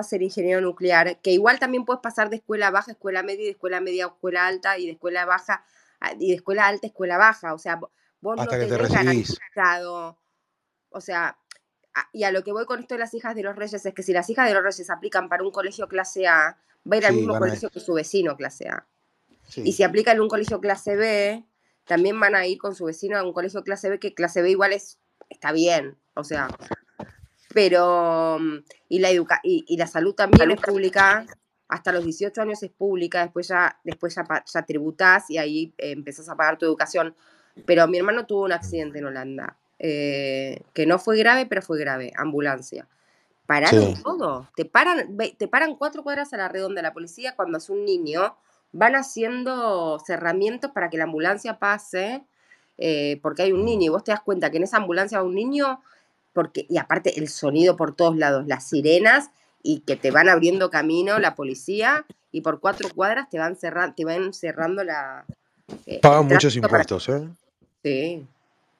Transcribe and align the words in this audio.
a 0.00 0.04
ser 0.04 0.22
ingeniero 0.22 0.60
nuclear, 0.60 1.18
que 1.20 1.32
igual 1.32 1.58
también 1.58 1.84
puedes 1.84 2.00
pasar 2.02 2.30
de 2.30 2.36
escuela 2.36 2.70
baja 2.70 2.90
a 2.90 2.94
escuela 2.94 3.22
media 3.22 3.42
y 3.42 3.46
de 3.46 3.50
escuela 3.52 3.80
media 3.80 4.04
a 4.06 4.08
escuela 4.08 4.46
alta 4.46 4.78
y 4.78 4.86
de 4.86 4.92
escuela 4.92 5.24
baja 5.24 5.64
y 6.18 6.28
de 6.30 6.34
escuela 6.36 6.66
alta 6.66 6.86
a 6.86 6.90
escuela 6.90 7.18
baja. 7.18 7.54
O 7.54 7.58
sea, 7.58 7.76
vos 8.20 8.38
Hasta 8.38 8.44
no 8.44 8.50
que 8.50 8.66
te 8.66 8.76
tenés 8.76 8.92
recibís. 8.92 9.38
garantizado. 9.54 10.18
O 10.90 11.00
sea, 11.00 11.38
y 12.12 12.24
a 12.24 12.30
lo 12.30 12.42
que 12.44 12.52
voy 12.52 12.64
con 12.66 12.80
esto 12.80 12.94
de 12.94 13.00
las 13.00 13.14
hijas 13.14 13.34
de 13.34 13.42
los 13.42 13.56
reyes 13.56 13.84
es 13.84 13.94
que 13.94 14.02
si 14.02 14.12
las 14.12 14.28
hijas 14.30 14.48
de 14.48 14.54
los 14.54 14.62
reyes 14.62 14.88
aplican 14.90 15.28
para 15.28 15.42
un 15.42 15.50
colegio 15.50 15.88
clase 15.88 16.26
A, 16.26 16.58
va 16.90 16.94
a 16.94 16.96
ir 16.96 17.06
al 17.06 17.12
Sí, 17.12 17.18
mismo 17.18 17.38
colegio 17.38 17.70
que 17.70 17.80
su 17.80 17.92
vecino 17.94 18.36
clase 18.36 18.68
A. 18.68 18.86
Sí. 19.48 19.62
Y 19.64 19.72
si 19.72 19.82
aplican 19.82 20.16
en 20.16 20.22
un 20.22 20.28
colegio 20.28 20.60
clase 20.60 20.94
B, 20.96 21.44
también 21.84 22.18
van 22.20 22.34
a 22.34 22.46
ir 22.46 22.58
con 22.58 22.74
su 22.74 22.84
vecino 22.84 23.18
a 23.18 23.24
un 23.24 23.32
colegio 23.32 23.62
clase 23.64 23.88
B, 23.90 23.98
que 23.98 24.14
clase 24.14 24.42
B 24.42 24.50
igual 24.50 24.72
es, 24.72 24.98
está 25.30 25.52
bien, 25.52 25.96
o 26.14 26.22
sea, 26.22 26.48
pero, 27.58 28.38
mm, 28.38 28.58
y 28.88 29.00
la, 29.00 29.10
educa 29.10 29.40
y, 29.42 29.64
y 29.66 29.76
la 29.76 29.88
salud 29.88 30.14
también 30.14 30.48
es 30.52 30.60
pública, 30.60 31.26
hasta 31.66 31.90
los 31.90 32.04
18 32.04 32.40
años 32.40 32.62
es 32.62 32.70
pública, 32.70 33.22
después 33.22 33.48
ya, 33.48 33.80
después 33.82 34.14
ya, 34.14 34.24
ya 34.46 34.62
tributás 34.62 35.28
y 35.28 35.38
ahí 35.38 35.74
eh, 35.76 35.90
empezás 35.90 36.28
a 36.28 36.36
pagar 36.36 36.56
tu 36.56 36.66
educación. 36.66 37.16
Pero 37.66 37.88
mi 37.88 37.98
hermano 37.98 38.26
tuvo 38.26 38.44
un 38.44 38.52
accidente 38.52 39.00
en 39.00 39.06
Holanda, 39.06 39.56
eh, 39.80 40.60
que 40.72 40.86
no 40.86 41.00
fue 41.00 41.18
grave, 41.18 41.46
pero 41.46 41.60
fue 41.60 41.80
grave, 41.80 42.12
ambulancia. 42.16 42.86
Pararon 43.46 43.96
Sí. 43.96 44.02
todo, 44.04 44.48
te 44.54 44.64
paran, 44.64 45.16
te 45.36 45.48
paran 45.48 45.74
cuatro 45.74 46.04
cuadras 46.04 46.32
a 46.32 46.36
la 46.36 46.46
redonda 46.48 46.80
la 46.80 46.92
policía 46.92 47.34
cuando 47.34 47.58
es 47.58 47.68
un 47.70 47.84
niño, 47.84 48.36
van 48.70 48.94
haciendo 48.94 49.98
cerramientos 50.06 50.70
para 50.70 50.90
que 50.90 50.96
la 50.98 51.04
ambulancia 51.04 51.58
pase, 51.58 52.24
eh, 52.76 53.18
porque 53.20 53.42
hay 53.42 53.50
un 53.50 53.64
niño, 53.64 53.86
y 53.86 53.88
vos 53.88 54.04
te 54.04 54.12
das 54.12 54.20
cuenta 54.20 54.48
que 54.52 54.58
en 54.58 54.62
esa 54.62 54.76
ambulancia 54.76 55.18
va 55.18 55.24
un 55.24 55.34
niño, 55.34 55.80
porque, 56.38 56.66
y 56.68 56.78
aparte 56.78 57.18
el 57.18 57.28
sonido 57.28 57.76
por 57.76 57.96
todos 57.96 58.16
lados, 58.16 58.46
las 58.46 58.68
sirenas, 58.68 59.30
y 59.60 59.80
que 59.80 59.96
te 59.96 60.12
van 60.12 60.28
abriendo 60.28 60.70
camino 60.70 61.18
la 61.18 61.34
policía, 61.34 62.06
y 62.30 62.42
por 62.42 62.60
cuatro 62.60 62.88
cuadras 62.94 63.28
te 63.28 63.38
van, 63.40 63.56
cerrando 63.56 63.96
te 63.96 64.04
van 64.04 64.32
cerrando 64.32 64.84
la... 64.84 65.24
eh, 65.86 65.98
Pagan 66.00 66.26
muchos 66.28 66.54
para- 66.54 66.66
impuestos, 66.68 67.08
¿eh? 67.08 67.28
Sí, 67.82 68.24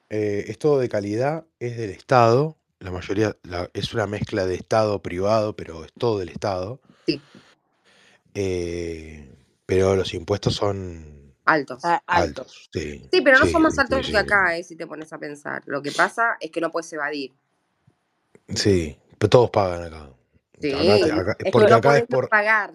Eh, 0.09 0.45
es 0.47 0.57
todo 0.57 0.79
de 0.79 0.87
calidad, 0.87 1.43
es 1.59 1.75
del 1.75 1.89
Estado. 1.89 2.55
La 2.79 2.91
mayoría 2.91 3.35
la- 3.43 3.69
es 3.73 3.93
una 3.93 4.07
mezcla 4.07 4.45
de 4.45 4.55
Estado 4.55 5.01
privado, 5.01 5.53
pero 5.57 5.83
es 5.83 5.91
todo 5.99 6.19
del 6.19 6.29
Estado. 6.29 6.79
Sí. 7.05 7.21
Eh, 8.35 9.29
pero 9.65 9.95
los 9.97 10.13
impuestos 10.13 10.55
son 10.55 11.33
altos. 11.45 11.81
Ah, 11.83 12.01
alto. 12.07 12.41
altos. 12.43 12.69
Sí, 12.71 13.03
Sí, 13.11 13.21
pero 13.21 13.39
no 13.39 13.45
sí, 13.45 13.51
son 13.51 13.63
más 13.63 13.77
altos 13.79 14.05
sí, 14.05 14.11
que 14.13 14.17
acá, 14.17 14.55
eh, 14.55 14.63
si 14.63 14.75
te 14.77 14.87
pones 14.87 15.11
a 15.13 15.17
pensar. 15.17 15.61
Lo 15.65 15.81
que 15.81 15.91
pasa 15.91 16.37
es 16.39 16.51
que 16.51 16.61
no 16.61 16.71
puedes 16.71 16.91
evadir. 16.93 17.33
Sí, 18.55 18.97
pero 19.17 19.29
todos 19.29 19.49
pagan 19.49 19.83
acá. 19.83 20.09
Sí, 20.61 20.71
Acá 20.73 21.05
te- 21.05 21.11
acá- 21.11 21.31
es 21.39 21.45
que 21.45 21.51
porque 21.51 21.69
no 21.69 21.75
acá 21.77 21.97
es 21.97 22.07
por, 22.07 22.29
pagar. 22.29 22.73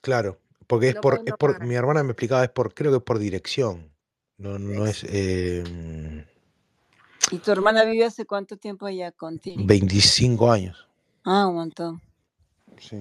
claro, 0.00 0.38
porque 0.66 0.88
es 0.88 0.94
No 0.94 1.00
por, 1.00 1.14
es 1.24 1.34
por, 1.38 1.52
pagar. 1.54 1.66
mi 1.68 1.74
hermana 1.74 2.02
me 2.02 2.10
explicaba, 2.12 2.44
es 2.44 2.50
por, 2.50 2.74
creo 2.74 2.90
que 2.92 2.98
es 2.98 3.02
por 3.04 3.18
dirección. 3.18 3.92
No, 4.36 4.58
no 4.58 4.86
es 4.86 5.04
eh, 5.08 6.26
¿Y 7.30 7.38
tu 7.38 7.52
hermana 7.52 7.84
vive 7.84 8.04
hace 8.04 8.24
cuánto 8.26 8.56
tiempo 8.56 8.86
allá 8.86 9.12
contigo? 9.12 9.62
25 9.64 10.50
años. 10.50 10.88
Ah, 11.24 11.46
un 11.46 11.54
montón. 11.54 12.00
Sí. 12.78 12.96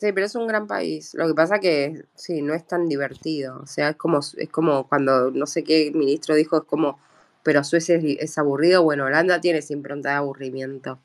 Sí, 0.00 0.12
pero 0.12 0.26
es 0.26 0.34
un 0.34 0.46
gran 0.46 0.66
país. 0.66 1.14
Lo 1.14 1.26
que 1.28 1.34
pasa 1.34 1.60
que 1.60 2.04
sí, 2.14 2.42
no 2.42 2.52
es 2.54 2.66
tan 2.66 2.88
divertido. 2.88 3.60
O 3.62 3.66
sea, 3.66 3.90
es 3.90 3.96
como, 3.96 4.18
es 4.18 4.48
como 4.50 4.88
cuando 4.88 5.30
no 5.30 5.46
sé 5.46 5.62
qué 5.62 5.92
ministro 5.94 6.34
dijo, 6.34 6.58
es 6.58 6.64
como, 6.64 6.98
pero 7.42 7.62
Suecia 7.62 7.96
es, 7.96 8.04
es 8.18 8.38
aburrido. 8.38 8.82
Bueno, 8.82 9.04
Holanda 9.04 9.40
tiene 9.40 9.60
esa 9.60 9.72
impronta 9.72 10.10
de 10.10 10.14
aburrimiento. 10.16 10.98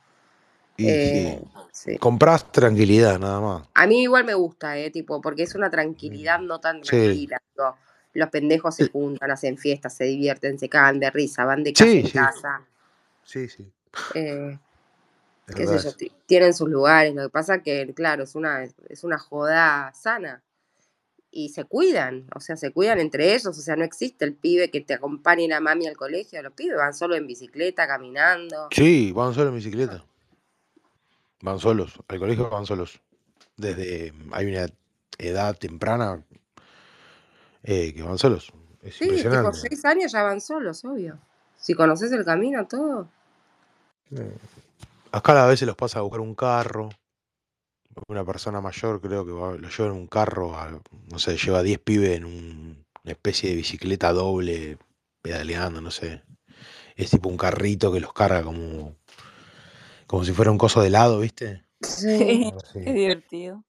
Y 0.80 0.88
Eh, 0.88 1.41
sí. 1.72 1.97
Comprás 1.97 2.49
tranquilidad, 2.52 3.19
nada 3.19 3.39
más. 3.41 3.67
A 3.73 3.85
mí 3.85 4.03
igual 4.03 4.23
me 4.23 4.33
gusta, 4.33 4.77
eh, 4.77 4.89
tipo, 4.91 5.19
porque 5.21 5.44
es 5.44 5.55
una 5.55 5.69
tranquilidad 5.69 6.39
no 6.39 6.59
tan 6.59 6.83
Sí. 6.83 6.89
tranquila. 6.91 7.41
los 8.13 8.30
pendejos 8.30 8.75
se 8.75 8.89
juntan, 8.89 9.30
hacen 9.30 9.58
fiestas, 9.58 9.94
se 9.95 10.03
divierten, 10.05 10.58
se 10.58 10.67
cagan 10.67 10.99
de 10.99 11.11
risa, 11.11 11.45
van 11.45 11.64
de 11.64 11.71
casa 11.73 11.86
Sí, 11.92 11.99
en 11.99 12.09
casa. 12.09 12.61
Sí, 13.23 13.48
sí. 13.48 13.71
eh, 14.15 14.58
qué 15.55 15.67
sé 15.67 15.77
yo, 15.77 15.92
tienen 16.26 16.54
sus 16.55 16.67
lugares. 16.70 17.14
Lo 17.14 17.23
que 17.23 17.30
pasa 17.30 17.61
que, 17.61 17.93
claro, 17.93 18.23
es 18.23 18.33
una, 18.36 18.64
es 18.64 19.04
una 19.04 19.20
joda 19.20 19.92
sana. 19.93 20.42
Y 21.31 21.49
se 21.49 21.65
cuidan, 21.65 22.25
o 22.36 22.39
sea, 22.39 22.58
se 22.58 22.71
cuidan 22.71 22.99
entre 22.99 23.36
ellos. 23.36 23.45
O 23.58 23.61
sea, 23.61 23.75
no 23.75 23.83
existe 23.86 24.25
el 24.25 24.33
pibe 24.33 24.71
que 24.71 24.81
te 24.81 24.95
acompañe 24.95 25.48
la 25.48 25.59
mami 25.59 25.86
al 25.87 25.95
colegio. 25.95 26.42
Los 26.42 26.54
pibes 26.54 26.77
van 26.77 26.95
solo 26.95 27.15
en 27.15 27.27
bicicleta, 27.27 27.86
caminando. 27.87 28.67
Sí, 28.71 29.11
van 29.11 29.36
solos 29.36 29.49
en 29.49 29.55
bicicleta. 29.58 30.04
Van 31.42 31.60
solos. 31.60 31.94
Al 32.08 32.20
colegio 32.20 32.50
van 32.50 32.66
solos. 32.66 33.00
Desde 33.58 34.14
hay 34.32 34.45
una 34.45 34.67
edad 35.17 35.58
temprana 35.58 36.23
eh, 37.64 37.94
que 37.94 38.04
van 38.04 38.17
solos. 38.17 38.52
Es 38.82 38.95
Sí, 38.95 39.00
tipo, 39.05 39.16
impresionante. 39.16 39.58
seis 39.58 39.86
años 39.86 40.11
ya 40.11 40.23
van 40.23 40.42
solos, 40.42 40.83
obvio. 40.86 41.17
Si 41.58 41.73
conoces 41.73 42.11
el 42.11 42.23
camino, 42.23 42.66
todo. 42.67 43.10
Eh, 44.11 44.38
Acá 45.11 45.44
a 45.44 45.48
veces 45.48 45.67
los 45.67 45.76
pasa 45.76 45.99
a 45.99 46.02
buscar 46.04 46.22
un 46.22 46.36
carro. 46.36 46.89
Una 48.08 48.23
persona 48.23 48.61
mayor 48.61 49.02
creo 49.02 49.26
que 49.26 49.32
va- 49.32 49.55
lo 49.58 49.67
lleva 49.70 49.89
en 49.89 49.95
un 49.95 50.08
carro, 50.08 50.55
a- 50.55 50.80
no 51.11 51.20
sé, 51.20 51.36
lleva 51.38 51.64
10 51.64 51.80
pibes 51.80 52.16
en 52.16 52.26
un- 52.26 52.86
una 53.04 53.11
especie 53.11 53.49
de 53.49 53.55
bicicleta 53.55 54.14
doble, 54.14 54.78
pedaleando, 55.22 55.82
no 55.82 55.89
sé. 55.92 56.22
Es 56.95 57.10
tipo 57.11 57.28
un 57.28 57.38
carrito 57.38 57.92
que 57.92 57.99
los 57.99 58.14
carga 58.14 58.44
como, 58.44 58.95
como 60.09 60.25
si 60.25 60.33
fuera 60.33 60.49
un 60.49 60.58
coso 60.58 60.81
de 60.81 60.87
helado, 60.87 61.20
¿viste? 61.20 61.64
Sí. 61.81 62.52
Así. 62.64 62.83
Qué 62.83 62.93
divertido. 62.93 63.64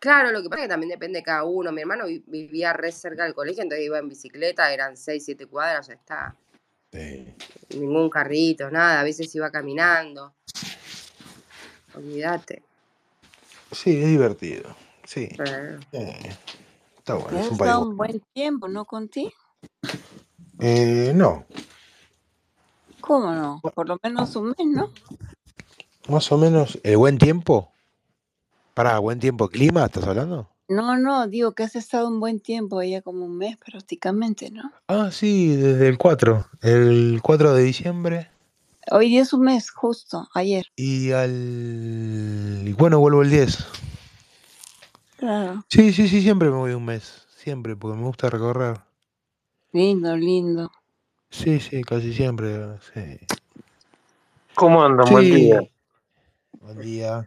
Claro, 0.00 0.30
lo 0.32 0.42
que 0.42 0.48
pasa 0.48 0.62
es 0.62 0.64
que 0.64 0.70
también 0.70 0.88
depende 0.88 1.18
de 1.18 1.22
cada 1.22 1.44
uno. 1.44 1.70
Mi 1.70 1.82
hermano 1.82 2.06
vi- 2.06 2.24
vivía 2.26 2.72
re 2.72 2.90
cerca 2.90 3.24
del 3.24 3.34
colegio, 3.34 3.62
entonces 3.62 3.84
iba 3.84 3.98
en 3.98 4.08
bicicleta, 4.08 4.72
eran 4.72 4.96
seis, 4.96 5.22
siete 5.26 5.44
cuadras, 5.46 5.88
ya 5.88 5.92
está. 5.92 6.34
Sí. 6.90 7.34
Ningún 7.78 8.08
carrito, 8.08 8.70
nada. 8.70 9.00
A 9.00 9.04
veces 9.04 9.32
iba 9.34 9.50
caminando. 9.50 10.32
Olvídate. 11.94 12.62
Sí, 13.70 14.00
es 14.00 14.06
divertido. 14.08 14.74
Sí. 15.04 15.28
Eh, 15.38 15.78
Eh, 15.92 16.36
está 16.96 17.14
bueno, 17.16 17.38
es 17.38 17.50
un 17.50 17.58
país 17.58 17.74
un 17.74 17.96
bueno. 17.96 17.96
buen 17.96 18.20
tiempo, 18.32 18.66
¿no, 18.68 18.86
contigo? 18.86 19.30
Eh, 20.60 21.12
no, 21.14 21.44
¿Cómo 23.02 23.32
no? 23.32 23.60
Por 23.74 23.88
lo 23.88 23.98
menos 24.02 24.34
un 24.36 24.48
mes, 24.56 24.66
¿no? 24.66 24.90
Más 26.10 26.30
o 26.32 26.38
menos. 26.38 26.78
¿El 26.82 26.96
buen 26.98 27.18
tiempo? 27.18 27.72
Para 28.74 28.98
buen 28.98 29.20
tiempo, 29.20 29.48
clima, 29.48 29.84
¿estás 29.84 30.04
hablando? 30.04 30.48
No, 30.68 30.96
no, 30.96 31.26
digo 31.26 31.52
que 31.52 31.64
has 31.64 31.74
estado 31.74 32.06
un 32.06 32.20
buen 32.20 32.38
tiempo, 32.38 32.78
allá 32.78 33.02
como 33.02 33.24
un 33.24 33.36
mes 33.36 33.56
prácticamente, 33.56 34.50
¿no? 34.50 34.70
Ah, 34.86 35.10
sí, 35.10 35.56
desde 35.56 35.88
el 35.88 35.98
4. 35.98 36.46
El 36.62 37.20
4 37.22 37.54
de 37.54 37.62
diciembre. 37.64 38.30
Hoy 38.90 39.08
día 39.08 39.22
es 39.22 39.32
un 39.32 39.42
mes, 39.42 39.70
justo, 39.70 40.28
ayer. 40.32 40.66
Y 40.76 41.10
al. 41.10 42.62
Y 42.64 42.72
bueno, 42.74 43.00
vuelvo 43.00 43.22
el 43.22 43.30
10. 43.30 43.66
Claro. 45.16 45.64
Sí, 45.68 45.92
sí, 45.92 46.08
sí, 46.08 46.22
siempre 46.22 46.50
me 46.50 46.56
voy 46.56 46.72
un 46.72 46.84
mes. 46.84 47.26
Siempre, 47.36 47.74
porque 47.74 47.98
me 47.98 48.06
gusta 48.06 48.30
recorrer. 48.30 48.78
Lindo, 49.72 50.16
lindo. 50.16 50.70
Sí, 51.30 51.58
sí, 51.60 51.82
casi 51.82 52.12
siempre. 52.12 52.78
Sí. 52.94 53.18
¿Cómo 54.54 54.84
andan? 54.84 55.10
Buen 55.10 55.24
día. 55.24 55.60
Buen 56.60 56.78
día. 56.78 57.26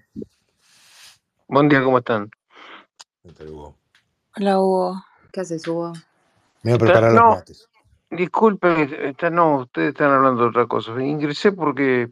Buen 1.48 1.68
día, 1.68 1.84
¿cómo 1.84 1.98
están? 1.98 2.30
¿Qué 3.24 3.34
tal, 3.34 3.50
Hugo? 3.50 3.76
Hola, 4.38 4.60
Hugo. 4.60 5.04
¿Qué 5.32 5.42
haces, 5.42 5.68
Hugo? 5.68 5.92
Me 6.62 6.72
voy 6.72 6.74
a 6.74 6.78
preparar 6.78 7.14
los 7.14 7.24
no, 7.24 7.30
mates. 7.32 7.68
disculpen, 8.12 8.94
está, 8.94 9.32
no, 9.32 9.62
ustedes 9.62 9.90
están 9.90 10.12
hablando 10.12 10.44
de 10.44 10.50
otra 10.50 10.68
cosa. 10.68 10.92
Ingresé 11.02 11.52
porque, 11.52 12.12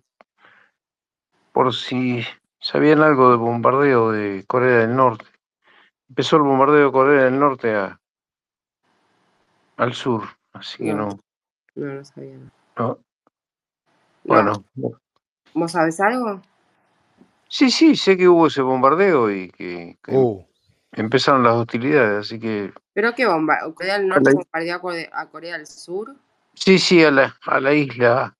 por 1.53 1.73
si 1.75 2.23
sabían 2.59 3.01
algo 3.01 3.29
del 3.29 3.37
bombardeo 3.37 4.11
de 4.11 4.43
Corea 4.47 4.79
del 4.79 4.95
Norte. 4.95 5.25
Empezó 6.09 6.37
el 6.37 6.41
bombardeo 6.41 6.87
de 6.87 6.91
Corea 6.91 7.23
del 7.25 7.40
Norte 7.40 7.75
a, 7.75 8.01
al 9.78 9.93
sur, 9.93 10.23
así 10.53 10.79
que 10.79 10.93
No, 10.93 10.96
no, 10.96 11.19
no 11.75 11.85
lo 11.85 12.03
sabía. 12.03 12.35
no. 12.35 12.51
No. 12.78 12.99
Bueno, 14.23 14.63
¿Vos 15.53 15.72
sabés 15.72 15.99
algo? 15.99 16.41
Sí, 17.51 17.69
sí, 17.69 17.95
sé 17.95 18.15
que 18.17 18.27
hubo 18.27 18.47
ese 18.47 18.61
bombardeo 18.61 19.29
y 19.29 19.49
que, 19.51 19.97
que 20.01 20.13
Uh, 20.13 20.43
empezaron 20.93 21.43
las 21.43 21.53
hostilidades, 21.53 22.25
así 22.25 22.39
que 22.39 22.71
¿Pero 22.93 23.13
qué 23.13 23.25
bomba? 23.25 23.59
¿Corea 23.75 23.99
del 23.99 24.07
Norte 24.07 24.33
bombardeó 24.33 24.75
a 24.75 24.81
Core- 24.81 25.09
a 25.11 25.29
Corea 25.29 25.57
del 25.57 25.67
Sur? 25.67 26.15
sí, 26.53 26.79
sí, 26.79 27.03
a 27.03 27.11
la, 27.11 27.35
a 27.45 27.59
la 27.59 27.73
isla 27.73 28.37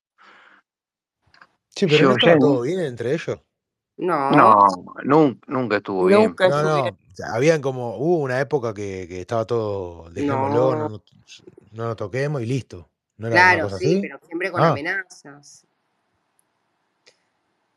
sí, 1.70 1.88
pero 1.88 2.10
no 2.10 2.18
estaba 2.18 2.40
todo 2.40 2.62
bien 2.62 2.80
entre 2.80 3.14
ellos. 3.14 3.40
No. 3.98 4.32
No, 4.32 4.56
nunca, 5.04 5.40
nunca 5.48 5.78
estuvo 5.78 6.06
bien. 6.06 6.30
Nunca 6.30 6.50
No, 6.50 6.64
no. 6.64 6.76
estuvieron. 6.78 7.00
o 7.12 7.16
sea, 7.16 7.34
habían 7.34 7.62
como. 7.62 7.98
Hubo 7.98 8.18
una 8.18 8.40
época 8.40 8.74
que, 8.74 9.06
que 9.08 9.22
estaba 9.22 9.46
todo. 9.46 10.10
Dejémoslo, 10.10 10.76
no, 10.76 10.90
No. 10.90 10.90
no, 10.90 11.04
no 11.72 11.86
lo 11.90 11.96
toquemos 11.96 12.42
y 12.42 12.46
listo. 12.48 12.90
¿No 13.18 13.28
era 13.28 13.36
una 13.36 13.44
Claro, 13.44 13.64
cosa 13.66 13.78
sí, 13.78 13.86
así? 13.86 14.02
pero 14.02 14.20
siempre 14.26 14.52
con 14.52 14.62
Ah, 14.62 14.70
amenazas. 14.70 15.68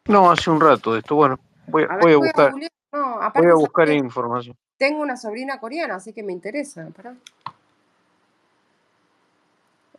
No, 0.08 0.30
hace 0.30 0.50
un 0.50 0.60
rato 0.60 0.92
de 0.92 0.98
esto. 0.98 1.14
Bueno, 1.14 1.38
voy, 1.66 1.84
A 1.88 1.96
ver, 1.96 2.00
voy 2.02 2.12
a 2.12 2.16
voy 2.16 2.28
a 2.28 2.32
buscar. 2.32 2.52
Voy 2.52 2.64
a 2.64 3.30
¿sabes 3.32 3.54
buscar 3.54 3.88
información. 3.90 4.56
tengo 4.76 5.00
una 5.00 5.16
sobrina 5.16 5.58
coreana, 5.58 5.96
así 5.96 6.12
que 6.12 6.22
me 6.22 6.32
interesa. 6.32 6.86
pará. 6.94 7.14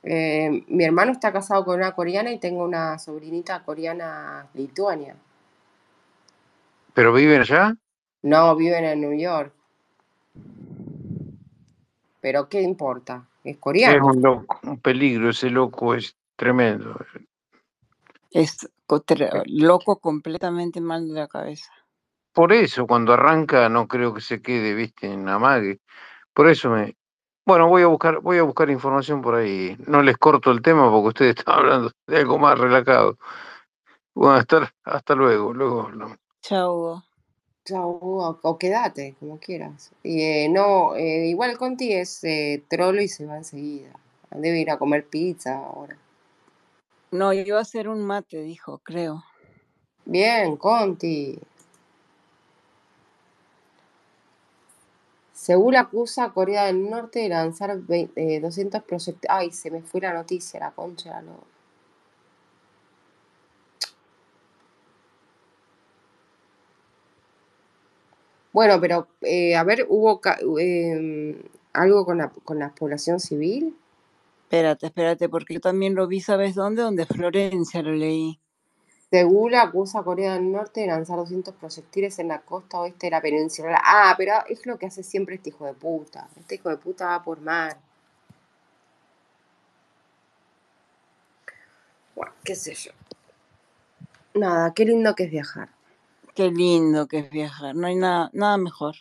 Eh, 0.03 0.63
mi 0.67 0.83
hermano 0.83 1.11
está 1.11 1.33
casado 1.33 1.65
con 1.65 1.77
una 1.77 1.93
coreana 1.93 2.31
y 2.31 2.39
tengo 2.39 2.63
una 2.63 2.99
sobrinita 2.99 3.63
coreana 3.63 4.47
lituania. 4.53 5.15
¿Pero 6.93 7.11
viven 7.11 7.41
allá? 7.41 7.75
No, 8.21 8.55
viven 8.55 8.85
en 8.85 9.01
New 9.01 9.19
York. 9.19 9.51
Pero 12.21 12.47
¿qué 12.47 12.61
importa? 12.61 13.25
Es 13.43 13.55
Es 13.55 13.59
coreano. 13.59 14.05
un 14.07 14.21
loco, 14.21 14.59
un 14.63 14.79
peligro, 14.79 15.29
ese 15.31 15.49
loco 15.49 15.95
es 15.95 16.15
tremendo. 16.35 16.95
Es 18.41 18.57
tre- 19.07 19.43
loco 19.47 19.99
completamente 19.99 20.81
mal 20.81 21.07
de 21.07 21.13
la 21.13 21.27
cabeza. 21.27 21.71
Por 22.33 22.51
eso, 22.51 22.85
cuando 22.85 23.13
arranca, 23.13 23.69
no 23.69 23.87
creo 23.87 24.13
que 24.13 24.21
se 24.21 24.41
quede, 24.41 24.73
viste, 24.73 25.07
en 25.07 25.27
amague. 25.29 25.79
Por 26.33 26.49
eso 26.49 26.69
me. 26.69 26.95
Bueno, 27.45 27.69
voy 27.69 27.83
a 27.83 27.87
buscar, 27.87 28.19
voy 28.21 28.37
a 28.39 28.43
buscar 28.43 28.69
información 28.69 29.21
por 29.21 29.35
ahí. 29.35 29.77
No 29.87 30.01
les 30.03 30.17
corto 30.17 30.51
el 30.51 30.61
tema 30.61 30.91
porque 30.91 31.09
ustedes 31.09 31.35
están 31.39 31.59
hablando 31.59 31.91
de 32.07 32.17
algo 32.17 32.39
más 32.39 32.59
relajado. 32.59 33.17
Bueno, 34.13 34.35
hasta, 34.35 34.73
hasta 34.83 35.15
luego, 35.15 35.53
luego 35.53 35.81
hablamos. 35.83 36.17
Chao, 36.41 36.73
Hugo. 36.75 37.03
Chao, 37.65 37.89
o, 38.01 38.39
o 38.43 38.57
quédate, 38.57 39.15
como 39.19 39.39
quieras. 39.39 39.91
Y, 40.03 40.21
eh, 40.21 40.49
no, 40.49 40.95
eh, 40.95 41.27
igual 41.27 41.57
Conti 41.57 41.93
es 41.93 42.23
eh, 42.23 42.63
trolo 42.69 43.01
y 43.01 43.07
se 43.07 43.25
va 43.25 43.37
enseguida. 43.37 43.91
Debe 44.31 44.59
ir 44.61 44.71
a 44.71 44.77
comer 44.77 45.05
pizza 45.07 45.57
ahora. 45.57 45.97
No, 47.11 47.33
yo 47.33 47.41
iba 47.41 47.57
a 47.57 47.61
hacer 47.61 47.87
un 47.87 48.05
mate, 48.05 48.41
dijo, 48.41 48.79
creo. 48.79 49.23
Bien, 50.05 50.57
Conti. 50.57 51.39
Seúl 55.33 55.75
acusa 55.75 56.23
a 56.25 56.33
Corea 56.33 56.65
del 56.65 56.89
Norte 56.89 57.19
de 57.19 57.29
lanzar 57.29 57.77
vei- 57.81 58.09
eh, 58.15 58.39
200 58.39 58.83
proyectiles. 58.83 59.29
Ay, 59.29 59.51
se 59.51 59.69
me 59.69 59.81
fue 59.81 60.01
la 60.01 60.13
noticia, 60.13 60.59
la 60.59 60.71
concha. 60.71 61.21
lora. 61.21 61.43
Bueno, 68.53 68.79
pero 68.79 69.07
eh, 69.21 69.55
a 69.55 69.63
ver, 69.63 69.85
hubo 69.89 70.21
em, 70.57 71.37
algo 71.73 72.05
con 72.05 72.17
la, 72.19 72.29
con 72.29 72.57
la 72.59 72.69
población 72.73 73.19
civil. 73.19 73.75
Espérate, 74.45 74.85
espérate, 74.85 75.27
porque 75.27 75.55
yo 75.55 75.59
también 75.59 75.95
lo 75.95 76.07
vi, 76.07 76.21
¿sabes 76.21 76.53
dónde? 76.53 76.83
Donde 76.83 77.05
Florencia 77.07 77.81
lo 77.81 77.93
leí. 77.93 78.39
Seúl 79.09 79.55
acusa 79.55 79.99
a 79.99 80.03
Corea 80.03 80.35
del 80.35 80.51
Norte 80.51 80.81
de 80.81 80.87
lanzar 80.87 81.17
200 81.17 81.55
proyectiles 81.55 82.19
en 82.19 82.27
la 82.27 82.41
costa 82.41 82.79
oeste 82.79 83.07
de 83.07 83.11
la 83.11 83.21
península. 83.21 83.81
Ah, 83.83 84.13
pero 84.17 84.33
es 84.47 84.65
lo 84.65 84.77
que 84.77 84.85
hace 84.85 85.01
siempre 85.03 85.35
este 85.35 85.49
hijo 85.49 85.65
de 85.65 85.73
puta. 85.73 86.27
Este 86.37 86.55
hijo 86.55 86.69
de 86.69 86.77
puta 86.77 87.07
va 87.07 87.23
por 87.23 87.41
mar. 87.41 87.77
Bueno, 92.15 92.33
qué 92.43 92.55
sé 92.55 92.75
yo. 92.75 92.91
Nada, 94.35 94.73
qué 94.75 94.85
lindo 94.85 95.15
que 95.15 95.23
es 95.23 95.31
viajar. 95.31 95.69
Qué 96.35 96.51
lindo 96.51 97.07
que 97.07 97.19
es 97.19 97.29
viajar. 97.31 97.75
No 97.75 97.87
hay 97.87 97.95
nada, 97.95 98.29
nada 98.33 98.57
mejor. 98.57 98.95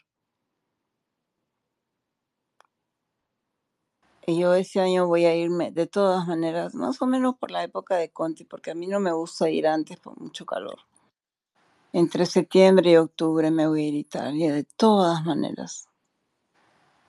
Yo 4.26 4.55
ese 4.55 4.81
año 4.81 5.06
voy 5.06 5.25
a 5.26 5.35
irme, 5.35 5.71
de 5.71 5.87
todas 5.87 6.26
maneras, 6.26 6.75
más 6.75 7.00
o 7.03 7.06
menos 7.06 7.37
por 7.37 7.50
la 7.50 7.62
época 7.62 7.97
de 7.97 8.11
Conti, 8.11 8.44
porque 8.44 8.71
a 8.71 8.75
mí 8.75 8.87
no 8.87 9.00
me 9.00 9.12
gusta 9.12 9.50
ir 9.50 9.67
antes 9.67 9.99
por 9.99 10.19
mucho 10.19 10.47
calor. 10.47 10.79
Entre 11.93 12.26
septiembre 12.26 12.91
y 12.91 12.97
octubre 12.97 13.50
me 13.50 13.67
voy 13.67 13.85
a 13.85 13.88
ir 13.88 13.94
a 13.94 13.99
Italia, 13.99 14.53
de 14.53 14.65
todas 14.65 15.25
maneras. 15.25 15.88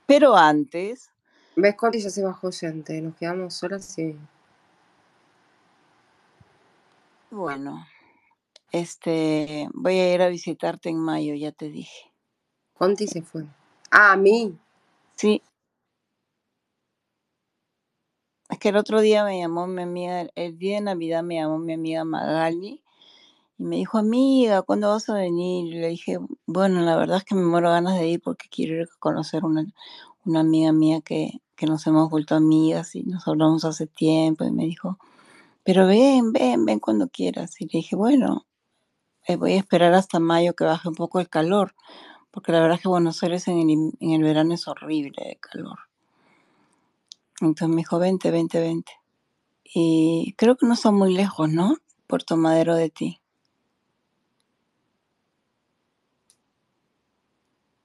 Pero 0.05 0.35
antes, 0.35 1.09
¿Ves, 1.55 1.75
Conti? 1.75 2.01
Ya 2.01 2.09
se 2.09 2.23
bajó 2.23 2.51
gente. 2.51 2.99
Nos 3.01 3.15
quedamos 3.15 3.53
solas 3.53 3.97
y... 3.97 4.17
bueno, 7.31 7.85
este, 8.71 9.69
voy 9.73 9.97
a 9.99 10.13
ir 10.13 10.21
a 10.21 10.27
visitarte 10.27 10.89
en 10.89 10.97
mayo, 10.97 11.33
ya 11.33 11.51
te 11.51 11.69
dije. 11.69 12.11
Conti 12.77 13.07
se 13.07 13.21
fue. 13.21 13.45
Ah, 13.89 14.13
a 14.13 14.17
mí. 14.17 14.57
Sí, 15.15 15.41
es 18.49 18.59
que 18.59 18.69
el 18.69 18.77
otro 18.77 19.01
día 19.01 19.23
me 19.23 19.39
llamó 19.39 19.67
mi 19.67 19.81
amiga, 19.81 20.27
el 20.35 20.57
día 20.57 20.75
de 20.75 20.81
Navidad 20.81 21.23
me 21.23 21.35
llamó 21.35 21.57
mi 21.57 21.73
amiga 21.73 22.03
Magali 22.03 22.81
y 23.57 23.63
me 23.63 23.77
dijo, 23.77 23.97
amiga, 23.97 24.61
¿cuándo 24.61 24.89
vas 24.89 25.09
a 25.09 25.15
venir? 25.15 25.73
Y 25.73 25.79
le 25.79 25.87
dije, 25.89 26.19
bueno, 26.45 26.81
la 26.81 26.95
verdad 26.97 27.17
es 27.17 27.23
que 27.23 27.35
me 27.35 27.43
muero 27.43 27.69
ganas 27.71 27.97
de 27.97 28.07
ir 28.07 28.21
porque 28.21 28.47
quiero 28.49 28.75
ir 28.75 28.83
a 28.83 28.99
conocer 28.99 29.45
una, 29.45 29.65
una 30.25 30.41
amiga 30.41 30.71
mía 30.73 31.01
que, 31.01 31.41
que 31.55 31.65
nos 31.65 31.87
hemos 31.87 32.09
vuelto 32.09 32.35
amigas 32.35 32.95
y 32.95 33.03
nos 33.03 33.27
hablamos 33.27 33.65
hace 33.65 33.87
tiempo 33.87 34.43
y 34.45 34.51
me 34.51 34.65
dijo, 34.65 34.99
pero 35.63 35.87
ven, 35.87 36.31
ven, 36.33 36.65
ven 36.65 36.79
cuando 36.79 37.09
quieras. 37.09 37.59
Y 37.61 37.65
le 37.65 37.79
dije, 37.79 37.95
bueno, 37.95 38.45
eh, 39.27 39.37
voy 39.37 39.53
a 39.53 39.57
esperar 39.57 39.93
hasta 39.93 40.19
mayo 40.19 40.55
que 40.55 40.65
baje 40.65 40.89
un 40.89 40.95
poco 40.95 41.19
el 41.19 41.29
calor, 41.29 41.75
porque 42.31 42.51
la 42.51 42.59
verdad 42.61 42.75
es 42.77 42.83
que 42.83 42.89
Buenos 42.89 43.23
Aires 43.23 43.47
en 43.47 43.69
el, 43.69 43.91
en 43.99 44.11
el 44.11 44.23
verano 44.23 44.53
es 44.53 44.67
horrible 44.67 45.23
de 45.25 45.37
calor. 45.37 45.79
Entonces 47.41 47.69
me 47.69 47.77
dijo, 47.77 47.99
vente, 47.99 48.31
vente, 48.31 48.59
vente. 48.59 48.91
Y 49.63 50.33
creo 50.37 50.55
que 50.55 50.65
no 50.65 50.73
está 50.73 50.91
muy 50.91 51.13
lejos, 51.13 51.49
¿no? 51.49 51.77
Puerto 52.07 52.37
Madero 52.37 52.75
de 52.75 52.89
ti. 52.89 53.21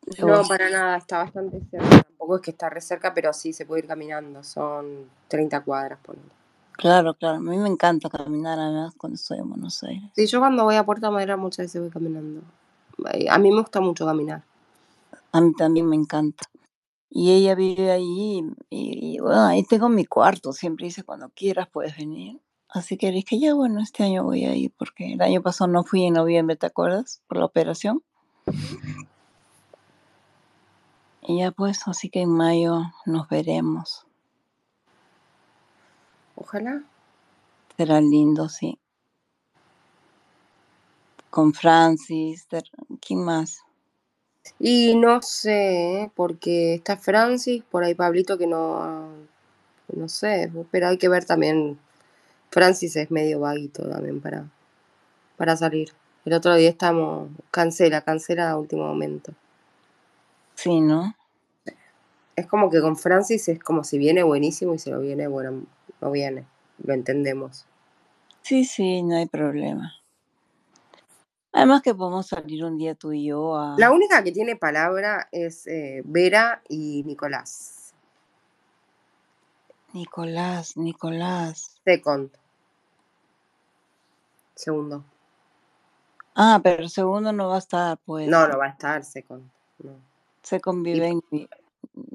De 0.07 0.23
No, 0.23 0.39
vos. 0.39 0.49
para 0.49 0.71
nada, 0.71 0.97
está 0.97 1.19
bastante 1.19 1.61
cerca. 1.71 2.03
Tampoco 2.03 2.37
es 2.37 2.43
que 2.43 2.51
está 2.53 2.69
re 2.71 2.81
cerca, 2.81 3.13
pero 3.15 3.33
sí 3.33 3.53
se 3.53 3.67
puede 3.67 3.83
ir 3.83 3.89
caminando. 3.89 4.43
Son 4.45 5.09
30 5.29 5.63
cuadras, 5.63 5.99
ponele. 6.01 6.29
Claro, 6.73 7.15
claro. 7.15 7.37
A 7.37 7.41
mí 7.41 7.59
me 7.59 7.69
encanta 7.69 8.09
caminar 8.09 8.59
además 8.59 8.95
cuando 8.97 9.17
estoy 9.17 9.39
en 9.39 9.49
Buenos 9.51 9.83
Aires. 9.83 10.11
Sí, 10.15 10.27
yo 10.27 10.39
cuando 10.39 10.65
voy 10.65 10.77
a 10.77 10.85
Puerto 10.85 11.11
Madera 11.13 11.37
muchas 11.37 11.67
veces 11.67 11.81
voy 11.83 11.91
caminando. 11.91 12.43
A 13.29 13.39
mí 13.39 13.51
me 13.51 13.61
gusta 13.61 13.81
mucho 13.81 14.07
caminar. 14.07 14.43
A 15.33 15.41
mí 15.41 15.53
también 15.55 15.89
me 15.89 15.97
encanta. 15.97 16.45
Y 17.11 17.33
ella 17.33 17.57
vive 17.57 17.91
ahí 17.91 18.45
y, 18.71 19.17
y, 19.17 19.19
bueno, 19.19 19.47
ahí 19.47 19.65
tengo 19.65 19.89
mi 19.89 20.05
cuarto. 20.05 20.53
Siempre 20.53 20.87
dice, 20.87 21.03
cuando 21.03 21.29
quieras 21.31 21.69
puedes 21.69 21.97
venir. 21.97 22.41
Así 22.69 22.97
que 22.97 23.11
dije, 23.11 23.41
ya 23.41 23.53
bueno, 23.53 23.81
este 23.81 24.05
año 24.05 24.23
voy 24.23 24.45
a 24.45 24.55
ir 24.55 24.73
porque 24.79 25.15
el 25.15 25.21
año 25.21 25.43
pasado 25.43 25.69
no 25.69 25.83
fui 25.83 26.05
en 26.05 26.15
noviembre, 26.15 26.55
¿te 26.55 26.67
acuerdas? 26.67 27.21
Por 27.27 27.39
la 27.39 27.47
operación. 27.47 28.05
Y 31.23 31.39
ya 31.39 31.51
pues, 31.51 31.87
así 31.87 32.11
que 32.11 32.23
en 32.23 32.31
mayo 32.31 32.83
nos 33.07 33.29
veremos. 33.29 34.07
Ojalá. 36.37 36.83
Será 37.77 38.01
lindo, 38.01 38.49
sí. 38.49 38.79
Con 41.29 41.55
Francis, 41.55 42.47
¿quién 43.01 43.25
más? 43.25 43.65
Y 44.59 44.95
no 44.97 45.23
sé, 45.23 46.03
¿eh? 46.03 46.11
porque 46.15 46.75
está 46.75 46.97
Francis, 46.97 47.63
por 47.71 47.85
ahí 47.85 47.95
Pablito 47.95 48.37
que 48.37 48.47
no, 48.47 49.09
no 49.89 50.09
sé, 50.09 50.53
pero 50.71 50.89
hay 50.89 50.99
que 50.99 51.09
ver 51.09 51.25
también. 51.25 51.79
Francis 52.51 52.97
es 52.97 53.11
medio 53.11 53.41
vaguito 53.41 53.89
también 53.89 54.21
para, 54.21 54.45
para 55.37 55.57
salir. 55.57 55.93
El 56.25 56.35
otro 56.35 56.55
día 56.57 56.69
estamos, 56.69 57.31
cancela, 57.51 58.03
cancela 58.03 58.51
a 58.51 58.59
último 58.59 58.87
momento. 58.87 59.33
Sí, 60.55 60.81
¿no? 60.81 61.15
Es 62.37 62.47
como 62.47 62.71
que 62.71 62.81
con 62.81 62.97
Francis 62.97 63.49
es 63.49 63.61
como 63.61 63.85
si 63.85 63.99
viene 63.99 64.23
buenísimo 64.23 64.75
y 64.75 64.79
si 64.79 64.91
no 64.91 65.01
viene, 65.01 65.29
bueno, 65.29 65.65
no 66.01 66.11
viene. 66.11 66.45
Lo 66.83 66.93
entendemos. 66.93 67.67
Sí, 68.43 68.65
sí, 68.65 69.03
no 69.03 69.17
hay 69.17 69.27
problema. 69.27 69.95
Además 71.53 71.83
que 71.83 71.95
podemos 71.95 72.29
salir 72.29 72.65
un 72.65 72.79
día 72.79 72.95
tú 72.95 73.13
y 73.13 73.25
yo 73.27 73.57
a... 73.57 73.75
La 73.77 73.91
única 73.91 74.23
que 74.23 74.31
tiene 74.33 74.55
palabra 74.57 75.29
es 75.33 75.67
eh, 75.67 76.03
Vera 76.05 76.63
y 76.69 77.03
Nicolás. 77.05 77.93
Nicolás, 79.93 80.77
Nicolás. 80.77 81.81
Second. 81.85 82.31
Segundo. 84.55 85.03
Ah, 86.37 86.61
pero 86.63 86.89
segundo 86.89 87.33
no 87.33 87.49
va 87.49 87.57
a 87.57 87.59
estar, 87.59 87.99
pues. 88.05 88.29
No, 88.29 88.47
no 88.47 88.57
va 88.59 88.67
a 88.67 88.69
estar 88.71 89.03
Second. 89.05 89.43
no. 89.83 89.93
Se 90.43 90.61
conviven. 90.61 91.21
ni- 91.31 91.49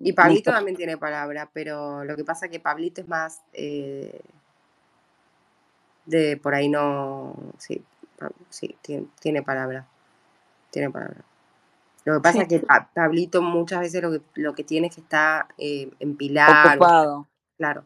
Y 0.02 0.14
Pablito 0.14 0.52
también 0.52 0.78
tiene 0.78 0.98
palabra, 0.98 1.50
pero 1.54 2.04
lo 2.06 2.16
que 2.16 2.24
pasa 2.24 2.46
es 2.46 2.52
que 2.52 2.60
Pablito 2.62 3.02
es 3.02 3.08
más 3.08 3.42
eh, 3.54 4.22
de 6.06 6.38
por 6.38 6.56
ahí 6.56 6.70
no. 6.70 7.36
Sí, 7.58 7.84
sí 8.50 8.78
tiene, 8.82 9.08
tiene 9.20 9.44
palabra. 9.44 9.88
Tiene 10.72 10.90
palabra. 10.90 11.24
Lo 12.06 12.16
que 12.16 12.20
pasa 12.22 12.38
Sí. 12.38 12.42
es 12.44 12.48
que 12.48 12.60
Pa- 12.60 12.90
Pablito 12.94 13.42
muchas 13.42 13.80
veces 13.80 14.02
lo 14.02 14.12
que, 14.12 14.22
lo 14.36 14.54
que 14.54 14.64
tiene 14.64 14.88
es 14.88 14.96
que 14.96 15.02
está 15.02 15.48
eh, 15.58 15.90
Ocupado. 16.00 17.28
claro. 17.58 17.86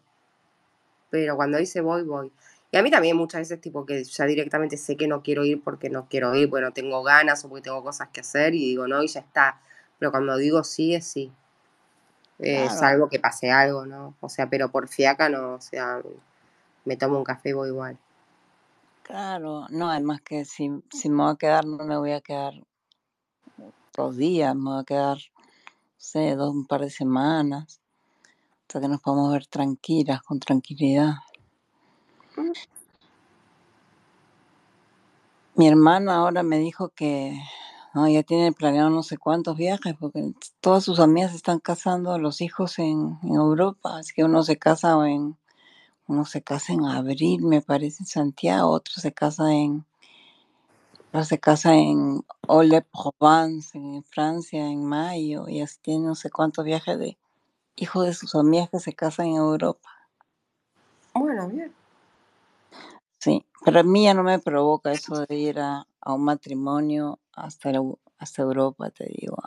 Pero 1.09 1.35
cuando 1.35 1.57
dice 1.57 1.81
voy, 1.81 2.03
voy. 2.03 2.31
Y 2.71 2.77
a 2.77 2.83
mí 2.83 2.91
también 2.91 3.17
muchas 3.17 3.41
veces 3.41 3.59
tipo 3.61 3.85
que 3.85 4.03
ya 4.03 4.25
directamente 4.25 4.77
sé 4.77 4.95
que 4.95 5.07
no 5.07 5.23
quiero 5.23 5.43
ir 5.43 5.63
porque 5.63 5.89
no 5.89 6.07
quiero 6.07 6.35
ir, 6.35 6.49
porque 6.49 6.65
no 6.65 6.71
tengo 6.71 7.01
ganas 7.01 7.43
o 7.43 7.49
porque 7.49 7.63
tengo 7.63 7.83
cosas 7.83 8.09
que 8.09 8.19
hacer 8.21 8.53
y 8.53 8.59
digo 8.59 8.87
no 8.87 9.01
y 9.01 9.07
ya 9.07 9.21
está. 9.21 9.59
Pero 9.97 10.11
cuando 10.11 10.37
digo 10.37 10.63
sí 10.63 10.93
es 10.93 11.07
sí. 11.07 11.31
Eh, 12.39 12.63
Claro. 12.65 12.77
Salvo 12.79 13.09
que 13.09 13.19
pase 13.19 13.51
algo, 13.51 13.85
¿no? 13.85 14.15
O 14.21 14.29
sea, 14.29 14.47
pero 14.49 14.69
por 14.69 14.87
fiaca 14.87 15.29
no, 15.29 15.55
o 15.55 15.61
sea, 15.61 16.01
me 16.85 16.95
tomo 16.95 17.17
un 17.17 17.23
café 17.23 17.49
y 17.49 17.53
voy 17.53 17.69
igual. 17.69 17.97
Claro, 19.09 19.65
no, 19.71 19.89
además 19.89 20.21
que 20.21 20.45
si, 20.45 20.69
si 20.91 21.09
me 21.09 21.23
voy 21.23 21.31
a 21.31 21.35
quedar, 21.35 21.65
no 21.65 21.83
me 21.83 21.97
voy 21.97 22.11
a 22.11 22.21
quedar 22.21 22.53
dos 23.97 24.15
días, 24.15 24.55
me 24.55 24.69
voy 24.69 24.81
a 24.81 24.83
quedar, 24.83 25.17
no 25.17 25.43
sé, 25.97 26.35
dos, 26.35 26.53
un 26.53 26.67
par 26.67 26.81
de 26.81 26.91
semanas, 26.91 27.81
hasta 28.61 28.79
que 28.79 28.87
nos 28.87 29.01
podamos 29.01 29.33
ver 29.33 29.47
tranquilas, 29.47 30.21
con 30.21 30.39
tranquilidad. 30.39 31.15
Mi 35.55 35.67
hermana 35.67 36.17
ahora 36.17 36.43
me 36.43 36.59
dijo 36.59 36.89
que 36.89 37.35
no, 37.95 38.07
ya 38.07 38.21
tiene 38.21 38.51
planeado 38.51 38.91
no 38.91 39.01
sé 39.01 39.17
cuántos 39.17 39.57
viajes, 39.57 39.95
porque 39.99 40.33
todas 40.61 40.83
sus 40.83 40.99
amigas 40.99 41.31
se 41.31 41.37
están 41.37 41.57
casando, 41.57 42.19
los 42.19 42.41
hijos 42.41 42.77
en, 42.77 43.17
en 43.23 43.33
Europa, 43.33 43.97
así 43.97 44.13
que 44.13 44.23
uno 44.23 44.43
se 44.43 44.59
casa 44.59 44.93
en, 45.09 45.35
uno 46.09 46.25
se 46.25 46.43
casa 46.43 46.73
en 46.73 46.85
abril, 46.85 47.43
me 47.43 47.61
parece, 47.61 48.03
en 48.03 48.07
Santiago, 48.07 48.71
otro 48.71 48.95
se 48.97 49.13
casa 49.13 49.53
en, 49.53 49.85
se 51.23 51.39
casa 51.39 51.75
en 51.75 52.25
Ole-Provence, 52.47 53.77
en 53.77 54.03
Francia, 54.05 54.67
en 54.67 54.85
mayo, 54.85 55.47
y 55.49 55.61
así 55.61 55.77
tiene 55.81 56.07
no 56.07 56.15
sé 56.15 56.31
cuántos 56.31 56.65
viajes 56.65 56.99
de 56.99 57.17
hijos 57.77 58.05
de 58.05 58.13
sus 58.13 58.35
amigas 58.35 58.69
que 58.71 58.79
se 58.79 58.93
casan 58.93 59.27
en 59.27 59.35
Europa. 59.37 59.89
Bueno, 61.13 61.49
bien. 61.49 61.73
Sí, 63.19 63.45
pero 63.65 63.81
a 63.81 63.83
mí 63.83 64.05
ya 64.05 64.13
no 64.13 64.23
me 64.23 64.39
provoca 64.39 64.93
eso 64.93 65.25
de 65.27 65.35
ir 65.35 65.59
a, 65.59 65.87
a 66.01 66.13
un 66.13 66.23
matrimonio 66.25 67.19
hasta, 67.33 67.71
la- 67.71 67.83
hasta 68.19 68.43
Europa, 68.43 68.91
te 68.91 69.05
digo. 69.19 69.37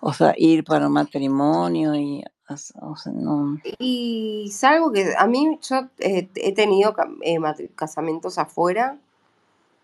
O 0.00 0.12
sea, 0.14 0.34
ir 0.38 0.64
para 0.64 0.86
un 0.88 0.94
matrimonio 0.94 1.94
y, 1.96 2.24
o 2.48 2.96
sea, 2.96 3.12
no. 3.12 3.58
Y 3.78 4.50
salvo 4.52 4.92
que 4.92 5.14
a 5.16 5.26
mí 5.26 5.58
yo 5.62 5.88
eh, 5.98 6.28
he 6.34 6.52
tenido 6.54 6.94
eh, 7.22 7.38
casamientos 7.74 8.38
afuera 8.38 8.98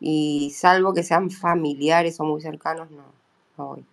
y 0.00 0.50
salvo 0.50 0.94
que 0.94 1.02
sean 1.02 1.30
familiares 1.30 2.18
o 2.20 2.24
muy 2.24 2.40
cercanos, 2.40 2.90
no, 2.90 3.04
no 3.56 3.66
voy. 3.66 3.84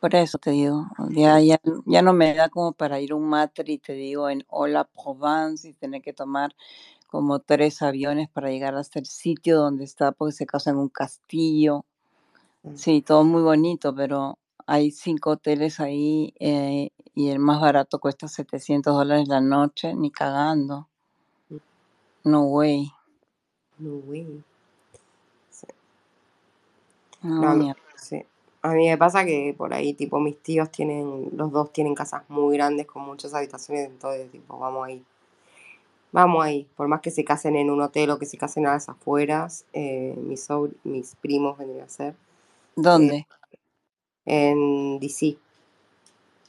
Por 0.00 0.14
eso 0.14 0.36
te 0.36 0.50
digo, 0.50 0.86
ya, 1.10 1.40
ya, 1.40 1.58
ya 1.86 2.02
no 2.02 2.12
me 2.12 2.34
da 2.34 2.50
como 2.50 2.72
para 2.72 3.00
ir 3.00 3.12
a 3.12 3.14
un 3.14 3.26
matri, 3.26 3.78
te 3.78 3.94
digo, 3.94 4.28
en 4.28 4.44
Hola 4.48 4.84
Provence 4.84 5.66
y 5.66 5.72
tener 5.72 6.02
que 6.02 6.12
tomar 6.12 6.54
como 7.06 7.38
tres 7.38 7.80
aviones 7.80 8.28
para 8.28 8.50
llegar 8.50 8.74
hasta 8.74 8.98
el 8.98 9.06
sitio 9.06 9.56
donde 9.56 9.84
está, 9.84 10.12
porque 10.12 10.32
se 10.32 10.46
casa 10.46 10.70
en 10.70 10.76
un 10.76 10.90
castillo. 10.90 11.86
Mm. 12.64 12.76
Sí, 12.76 13.00
todo 13.00 13.24
muy 13.24 13.40
bonito, 13.40 13.94
pero 13.94 14.36
hay 14.66 14.90
cinco 14.90 15.30
hoteles 15.30 15.80
ahí 15.80 16.34
eh, 16.40 16.90
y 17.14 17.30
el 17.30 17.38
más 17.38 17.60
barato 17.60 17.98
cuesta 17.98 18.28
700 18.28 18.94
dólares 18.94 19.28
la 19.28 19.40
noche, 19.40 19.94
ni 19.94 20.10
cagando. 20.10 20.88
No 22.24 22.44
way. 22.44 22.90
No 23.78 23.96
way. 24.06 24.42
Sí. 25.50 25.66
No, 27.22 27.54
No, 27.54 27.74
sí. 27.96 28.24
A 28.62 28.72
mí 28.72 28.88
me 28.88 28.96
pasa 28.96 29.24
que 29.26 29.54
por 29.56 29.74
ahí, 29.74 29.92
tipo, 29.92 30.18
mis 30.20 30.42
tíos 30.42 30.70
tienen, 30.70 31.30
los 31.36 31.52
dos 31.52 31.70
tienen 31.72 31.94
casas 31.94 32.22
muy 32.28 32.56
grandes 32.56 32.86
con 32.86 33.02
muchas 33.02 33.34
habitaciones, 33.34 33.86
entonces, 33.90 34.30
tipo, 34.32 34.58
vamos 34.58 34.86
ahí. 34.86 35.04
Vamos 36.12 36.44
ahí. 36.44 36.66
Por 36.76 36.88
más 36.88 37.00
que 37.00 37.10
se 37.10 37.24
casen 37.24 37.56
en 37.56 37.70
un 37.70 37.80
hotel 37.82 38.10
o 38.10 38.18
que 38.18 38.26
se 38.26 38.38
casen 38.38 38.66
a 38.66 38.72
las 38.72 38.88
afueras, 38.88 39.66
eh, 39.72 40.14
mis, 40.16 40.48
sobr- 40.48 40.74
mis 40.84 41.14
primos 41.16 41.58
vendrían 41.58 41.86
a 41.86 41.88
ser, 41.88 42.14
eh, 42.14 42.16
¿Dónde? 42.76 43.26
En 44.26 44.98
DC. 45.00 45.36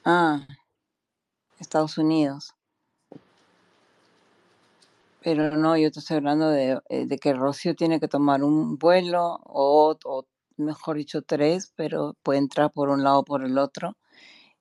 Ah, 0.03 0.47
Estados 1.59 1.97
Unidos. 1.97 2.53
Pero 5.21 5.57
no, 5.57 5.75
yo 5.75 5.87
estoy 5.87 6.17
hablando 6.17 6.49
de, 6.49 6.79
eh, 6.89 7.05
de 7.07 7.17
que 7.17 7.33
Rocío 7.33 7.75
tiene 7.75 7.99
que 7.99 8.07
tomar 8.07 8.43
un 8.43 8.77
vuelo 8.77 9.39
o, 9.43 9.97
o 10.05 10.25
mejor 10.57 10.97
dicho 10.97 11.21
tres, 11.23 11.73
pero 11.75 12.15
puede 12.23 12.39
entrar 12.39 12.71
por 12.71 12.89
un 12.89 13.03
lado 13.03 13.19
o 13.19 13.25
por 13.25 13.43
el 13.43 13.57
otro. 13.57 13.97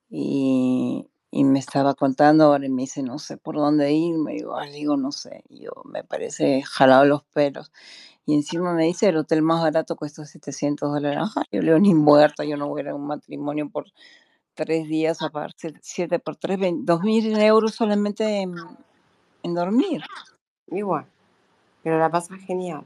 Y, 0.09 1.07
y 1.37 1.43
me 1.43 1.59
estaba 1.59 1.95
contando 1.95 2.45
ahora 2.45 2.65
y 2.65 2.69
me 2.69 2.83
dice, 2.83 3.03
no 3.03 3.19
sé 3.19 3.37
por 3.37 3.57
dónde 3.57 3.91
ir. 3.93 4.17
Me 4.19 4.35
digo, 4.35 4.57
"Ay", 4.57 4.73
digo, 4.73 4.97
no 4.97 5.11
sé. 5.11 5.43
Y 5.49 5.65
yo 5.65 5.73
me 5.85 6.05
parece 6.05 6.63
jalado 6.63 7.07
los 7.07 7.25
pelos. 7.25 7.73
Y 8.25 8.35
encima 8.35 8.73
me 8.73 8.85
dice, 8.85 9.09
el 9.09 9.17
hotel 9.17 9.43
más 9.43 9.61
barato 9.61 9.97
cuesta 9.97 10.25
700 10.25 10.93
dólares. 10.93 11.19
Ajá, 11.21 11.43
yo 11.51 11.61
le 11.61 11.67
digo, 11.67 11.81
ni 11.81 11.93
muerta, 11.93 12.45
yo 12.45 12.57
no 12.57 12.69
voy 12.69 12.83
a 12.83 12.85
ir 12.85 12.89
a 12.91 12.95
un 12.95 13.09
matrimonio 13.09 13.69
por 13.69 13.87
tres 14.55 14.87
días 14.87 15.23
a 15.23 15.31
pagar 15.31 15.51
siete, 15.57 15.81
siete 15.83 16.21
por 16.21 16.37
tres, 16.37 16.57
dos 16.73 17.01
mil 17.03 17.37
euros 17.37 17.75
solamente 17.75 18.43
en, 18.43 18.55
en 19.43 19.55
dormir. 19.55 20.03
Igual. 20.69 21.07
Pero 21.83 21.99
la 21.99 22.11
pasa 22.13 22.37
genial. 22.37 22.85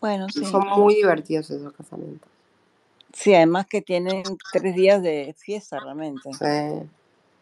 Bueno, 0.00 0.30
sí. 0.30 0.46
son 0.46 0.66
muy 0.74 0.94
divertidos 0.94 1.50
esos 1.50 1.74
casamientos. 1.74 2.30
Sí, 3.12 3.34
además 3.34 3.66
que 3.66 3.82
tienen 3.82 4.22
tres 4.50 4.74
días 4.74 5.02
de 5.02 5.34
fiesta 5.38 5.78
realmente. 5.80 6.30
Sí. 6.32 6.88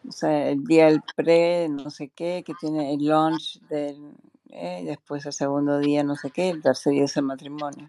O 0.07 0.11
sea, 0.11 0.49
el 0.49 0.63
día 0.63 0.87
del 0.87 1.01
pre, 1.15 1.69
no 1.69 1.89
sé 1.89 2.09
qué, 2.09 2.43
que 2.45 2.53
tiene 2.59 2.93
el 2.93 3.05
lunch 3.05 3.59
del, 3.69 4.15
eh, 4.49 4.83
después 4.85 5.25
el 5.25 5.33
segundo 5.33 5.79
día, 5.79 6.03
no 6.03 6.15
sé 6.15 6.31
qué, 6.31 6.49
el 6.49 6.61
tercer 6.61 6.93
día 6.93 7.05
es 7.05 7.15
el 7.17 7.23
matrimonio. 7.23 7.87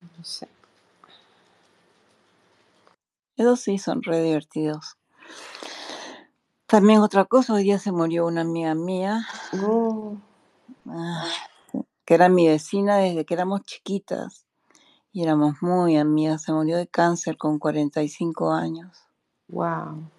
No 0.00 0.24
sé. 0.24 0.48
Esos 3.36 3.60
sí 3.60 3.78
son 3.78 4.02
re 4.02 4.22
divertidos. 4.22 4.96
También 6.66 7.00
otra 7.00 7.24
cosa, 7.24 7.54
hoy 7.54 7.64
día 7.64 7.78
se 7.78 7.92
murió 7.92 8.26
una 8.26 8.40
amiga 8.40 8.74
mía, 8.74 9.26
No. 9.52 10.20
ah, 10.88 11.24
que 12.04 12.14
era 12.14 12.28
mi 12.28 12.48
vecina 12.48 12.96
desde 12.98 13.24
que 13.24 13.34
éramos 13.34 13.62
chiquitas 13.62 14.44
y 15.12 15.22
éramos 15.22 15.62
muy 15.62 15.96
amigas. 15.96 16.42
Se 16.42 16.52
murió 16.52 16.76
de 16.76 16.86
cáncer 16.86 17.36
con 17.36 17.58
45 17.58 18.52
años. 18.52 18.98
Wow. 19.48 20.10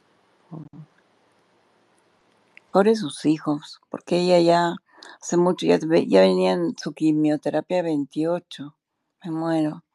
Pobre 2.75 2.98
sus 2.98 3.24
hijos, 3.24 3.79
porque 3.88 4.17
ella 4.17 4.38
ya 4.41 4.75
hace 5.22 5.38
mucho, 5.38 5.65
ya, 5.65 5.79
ya 5.79 6.20
venía 6.20 6.51
en 6.51 6.75
su 6.77 6.91
quimioterapia 6.91 7.77
de 7.77 7.84
28. 7.84 8.75
Me 9.24 9.32
muero. 9.32 9.86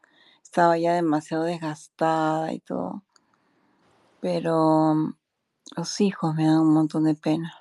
Estaba 0.42 0.78
ya 0.78 0.94
demasiado 0.94 1.44
desgastada 1.44 2.54
y 2.54 2.60
todo. 2.60 3.02
Pero 4.20 4.94
mm, 4.94 5.14
los 5.76 6.00
hijos 6.00 6.34
me 6.34 6.46
dan 6.46 6.60
un 6.60 6.72
montón 6.72 7.04
de 7.04 7.14
pena. 7.14 7.52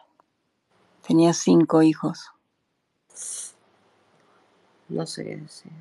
Tenía 1.06 1.34
cinco 1.34 1.82
hijos. 1.82 2.32
No 4.88 5.06
sé 5.06 5.26
qué 5.26 5.36
decir. 5.36 5.74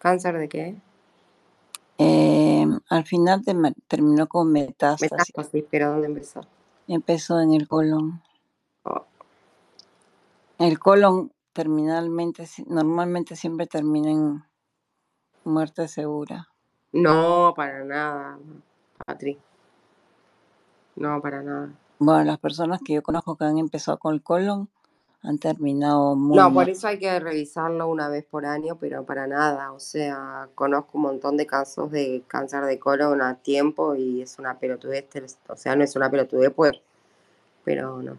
¿Cáncer 0.00 0.36
de 0.36 0.48
qué? 0.48 0.76
Eh, 1.98 2.66
al 2.88 3.06
final 3.06 3.44
te- 3.44 3.54
terminó 3.86 4.26
con 4.26 4.50
metástasis. 4.50 5.12
Metástasis, 5.12 5.64
pero 5.70 5.92
¿dónde 5.92 6.08
empezó? 6.08 6.40
Empezó 6.88 7.38
en 7.38 7.52
el 7.52 7.68
colon. 7.68 8.20
El 10.58 10.78
colon 10.78 11.32
terminalmente, 11.52 12.46
normalmente 12.66 13.36
siempre 13.36 13.66
termina 13.66 14.10
en 14.10 14.44
muerte 15.44 15.88
segura. 15.88 16.48
No, 16.92 17.52
para 17.56 17.84
nada, 17.84 18.38
Patri. 19.04 19.38
No, 20.96 21.20
para 21.20 21.42
nada. 21.42 21.70
Bueno, 21.98 22.24
las 22.24 22.38
personas 22.38 22.80
que 22.84 22.94
yo 22.94 23.02
conozco 23.02 23.36
que 23.36 23.44
han 23.44 23.58
empezado 23.58 23.98
con 23.98 24.14
el 24.14 24.22
colon 24.22 24.68
han 25.22 25.38
terminado 25.38 26.14
muy 26.14 26.36
No, 26.36 26.52
por 26.52 26.68
eso 26.68 26.86
hay 26.86 26.98
que 26.98 27.18
revisarlo 27.18 27.88
una 27.88 28.08
vez 28.08 28.24
por 28.24 28.46
año, 28.46 28.76
pero 28.78 29.04
para 29.04 29.26
nada. 29.26 29.72
O 29.72 29.80
sea, 29.80 30.48
conozco 30.54 30.90
un 30.94 31.02
montón 31.02 31.36
de 31.36 31.46
casos 31.46 31.90
de 31.90 32.22
cáncer 32.28 32.64
de 32.64 32.78
colon 32.78 33.20
a 33.20 33.34
tiempo 33.34 33.94
y 33.94 34.22
es 34.22 34.38
una 34.38 34.58
pelotudez. 34.58 35.06
O 35.48 35.56
sea, 35.56 35.74
no 35.74 35.84
es 35.84 35.96
una 35.96 36.10
pelotudez, 36.10 36.52
pues, 36.54 36.80
pero 37.64 38.00
no. 38.02 38.18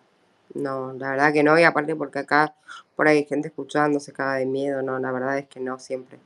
No, 0.53 0.93
la 0.93 1.11
verdad 1.11 1.33
que 1.33 1.43
no. 1.43 1.57
Y 1.59 1.63
aparte 1.63 1.95
porque 1.95 2.19
acá 2.19 2.55
por 2.95 3.07
ahí 3.07 3.17
hay 3.17 3.25
gente 3.25 3.49
escuchando, 3.49 3.99
se 3.99 4.13
caga 4.13 4.35
de 4.35 4.45
miedo. 4.45 4.81
No, 4.81 4.99
la 4.99 5.11
verdad 5.11 5.37
es 5.37 5.47
que 5.47 5.59
no 5.59 5.79
siempre. 5.79 6.19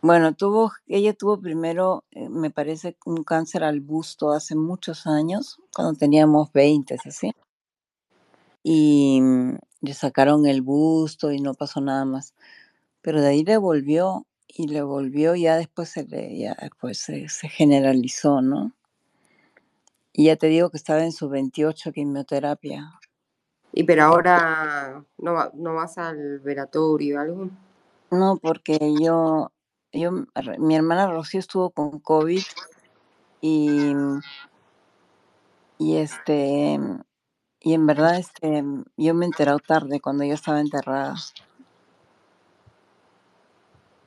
Bueno, 0.00 0.32
tuvo, 0.34 0.72
ella 0.86 1.12
tuvo 1.12 1.40
primero, 1.40 2.04
eh, 2.12 2.28
me 2.28 2.50
parece, 2.50 2.96
un 3.04 3.24
cáncer 3.24 3.64
al 3.64 3.80
busto 3.80 4.30
hace 4.30 4.54
muchos 4.54 5.08
años, 5.08 5.58
cuando 5.74 5.98
teníamos 5.98 6.52
20, 6.52 6.96
así. 7.04 7.32
Y 8.62 9.20
mm, 9.20 9.56
le 9.80 9.94
sacaron 9.94 10.46
el 10.46 10.62
busto 10.62 11.32
y 11.32 11.40
no 11.40 11.54
pasó 11.54 11.80
nada 11.80 12.04
más. 12.04 12.34
Pero 13.02 13.20
de 13.20 13.28
ahí 13.28 13.44
le 13.44 13.56
volvió 13.56 14.26
y 14.46 14.68
le 14.68 14.82
volvió 14.82 15.34
ya 15.36 15.56
después 15.56 15.90
se 15.90 16.04
le, 16.04 16.38
ya 16.38 16.56
después 16.60 16.98
se, 16.98 17.28
se 17.28 17.48
generalizó, 17.48 18.40
¿no? 18.40 18.72
Y 20.12 20.26
ya 20.26 20.36
te 20.36 20.48
digo 20.48 20.70
que 20.70 20.76
estaba 20.76 21.04
en 21.04 21.12
su 21.12 21.28
28 21.28 21.92
quimioterapia. 21.92 22.97
Y 23.72 23.84
pero 23.84 24.04
ahora 24.04 25.04
no, 25.18 25.32
va- 25.34 25.50
no 25.54 25.74
vas 25.74 25.98
al 25.98 26.40
velatorio 26.40 27.18
o 27.18 27.20
algo. 27.20 27.50
No, 28.10 28.38
porque 28.38 28.78
yo, 28.98 29.52
yo, 29.92 30.10
mi 30.58 30.74
hermana 30.76 31.10
Rocío 31.10 31.40
estuvo 31.40 31.70
con 31.70 32.00
COVID 32.00 32.42
y, 33.40 33.92
y 35.78 35.96
este, 35.96 36.80
y 37.60 37.74
en 37.74 37.86
verdad, 37.86 38.18
este, 38.18 38.64
yo 38.96 39.14
me 39.14 39.26
he 39.26 39.28
enterado 39.28 39.58
tarde 39.58 40.00
cuando 40.00 40.24
ella 40.24 40.34
estaba 40.34 40.60
enterrada. 40.60 41.14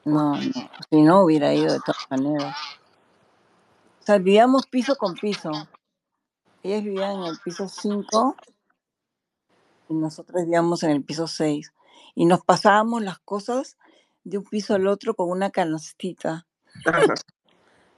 No, 0.03 0.36
no, 0.36 0.41
si 0.89 1.01
no 1.03 1.22
hubiera 1.24 1.53
ido 1.53 1.72
de 1.72 1.80
todas 1.80 2.08
maneras. 2.10 2.58
O 4.00 4.03
sea, 4.03 4.18
vivíamos 4.18 4.65
piso 4.65 4.96
con 4.96 5.13
piso. 5.13 5.51
Ellas 6.63 6.84
vivían 6.84 7.18
en 7.18 7.24
el 7.25 7.39
piso 7.44 7.68
5 7.68 8.36
y 9.91 9.95
nosotros 9.95 10.43
vivíamos 10.43 10.83
en 10.83 10.91
el 10.91 11.03
piso 11.03 11.27
6. 11.27 11.74
Y 12.15 12.25
nos 12.25 12.41
pasábamos 12.43 13.01
las 13.01 13.19
cosas 13.19 13.77
de 14.24 14.38
un 14.38 14.43
piso 14.45 14.74
al 14.74 14.88
otro 14.88 15.15
con 15.15 15.29
una 15.29 15.50
canastita. 15.51 16.48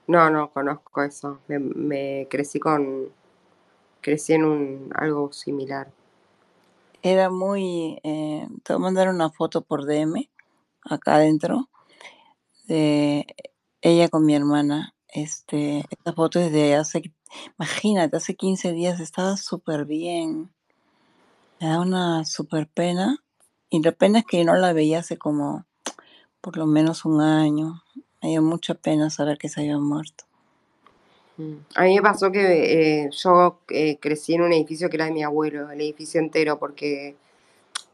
No, 0.07 0.29
no 0.29 0.51
conozco 0.51 1.03
eso. 1.03 1.39
Me, 1.47 1.59
me 1.59 2.27
crecí 2.29 2.59
con. 2.59 3.09
Crecí 4.01 4.33
en 4.33 4.43
un 4.43 4.91
algo 4.95 5.31
similar. 5.31 5.91
Era 7.01 7.29
muy... 7.29 8.00
eh, 8.03 8.47
te 8.63 8.73
voy 8.73 8.81
a 8.81 8.83
mandar 8.83 9.09
una 9.09 9.29
foto 9.29 9.62
por 9.62 9.85
DM, 9.85 10.29
acá 10.85 11.15
adentro, 11.15 11.69
de 12.65 13.25
ella 13.81 14.09
con 14.09 14.25
mi 14.25 14.35
hermana. 14.35 14.93
Este, 15.09 15.85
esta 15.89 16.13
foto 16.13 16.39
es 16.39 16.51
de 16.51 16.75
hace, 16.75 17.13
imagínate, 17.59 18.17
hace 18.17 18.35
15 18.35 18.71
días 18.71 19.00
estaba 19.00 19.38
súper 19.38 19.85
bien. 19.85 20.50
Me 21.63 21.70
da 21.70 21.79
una 21.79 22.25
súper 22.25 22.67
pena. 22.67 23.24
Y 23.70 23.82
la 23.82 23.93
pena 23.93 24.20
es 24.20 24.25
que 24.25 24.39
yo 24.39 24.43
no 24.43 24.53
la 24.58 24.74
veía 24.74 25.00
hace 25.00 25.17
como 25.17 25.65
por 26.41 26.58
lo 26.58 26.65
menos 26.65 27.05
un 27.05 27.22
año. 27.22 27.82
Me 28.22 28.32
dio 28.32 28.41
mucha 28.41 28.74
pena 28.74 29.10
saber 29.10 29.38
que 29.38 29.48
se 29.48 29.62
había 29.62 29.77
muerto. 29.77 30.25
Mm. 31.38 31.53
A 31.75 31.84
mí 31.84 31.96
me 31.96 32.01
pasó 32.01 32.34
que 32.34 33.05
eh, 33.05 33.10
yo 33.12 33.62
eh, 33.70 33.98
crecí 33.98 34.34
en 34.34 34.41
un 34.41 34.51
edificio 34.51 34.89
que 34.89 34.98
era 34.98 35.05
de 35.05 35.13
mi 35.13 35.24
abuelo, 35.24 35.72
el 35.72 35.79
edificio 35.79 36.20
entero, 36.20 36.60
porque 36.60 37.15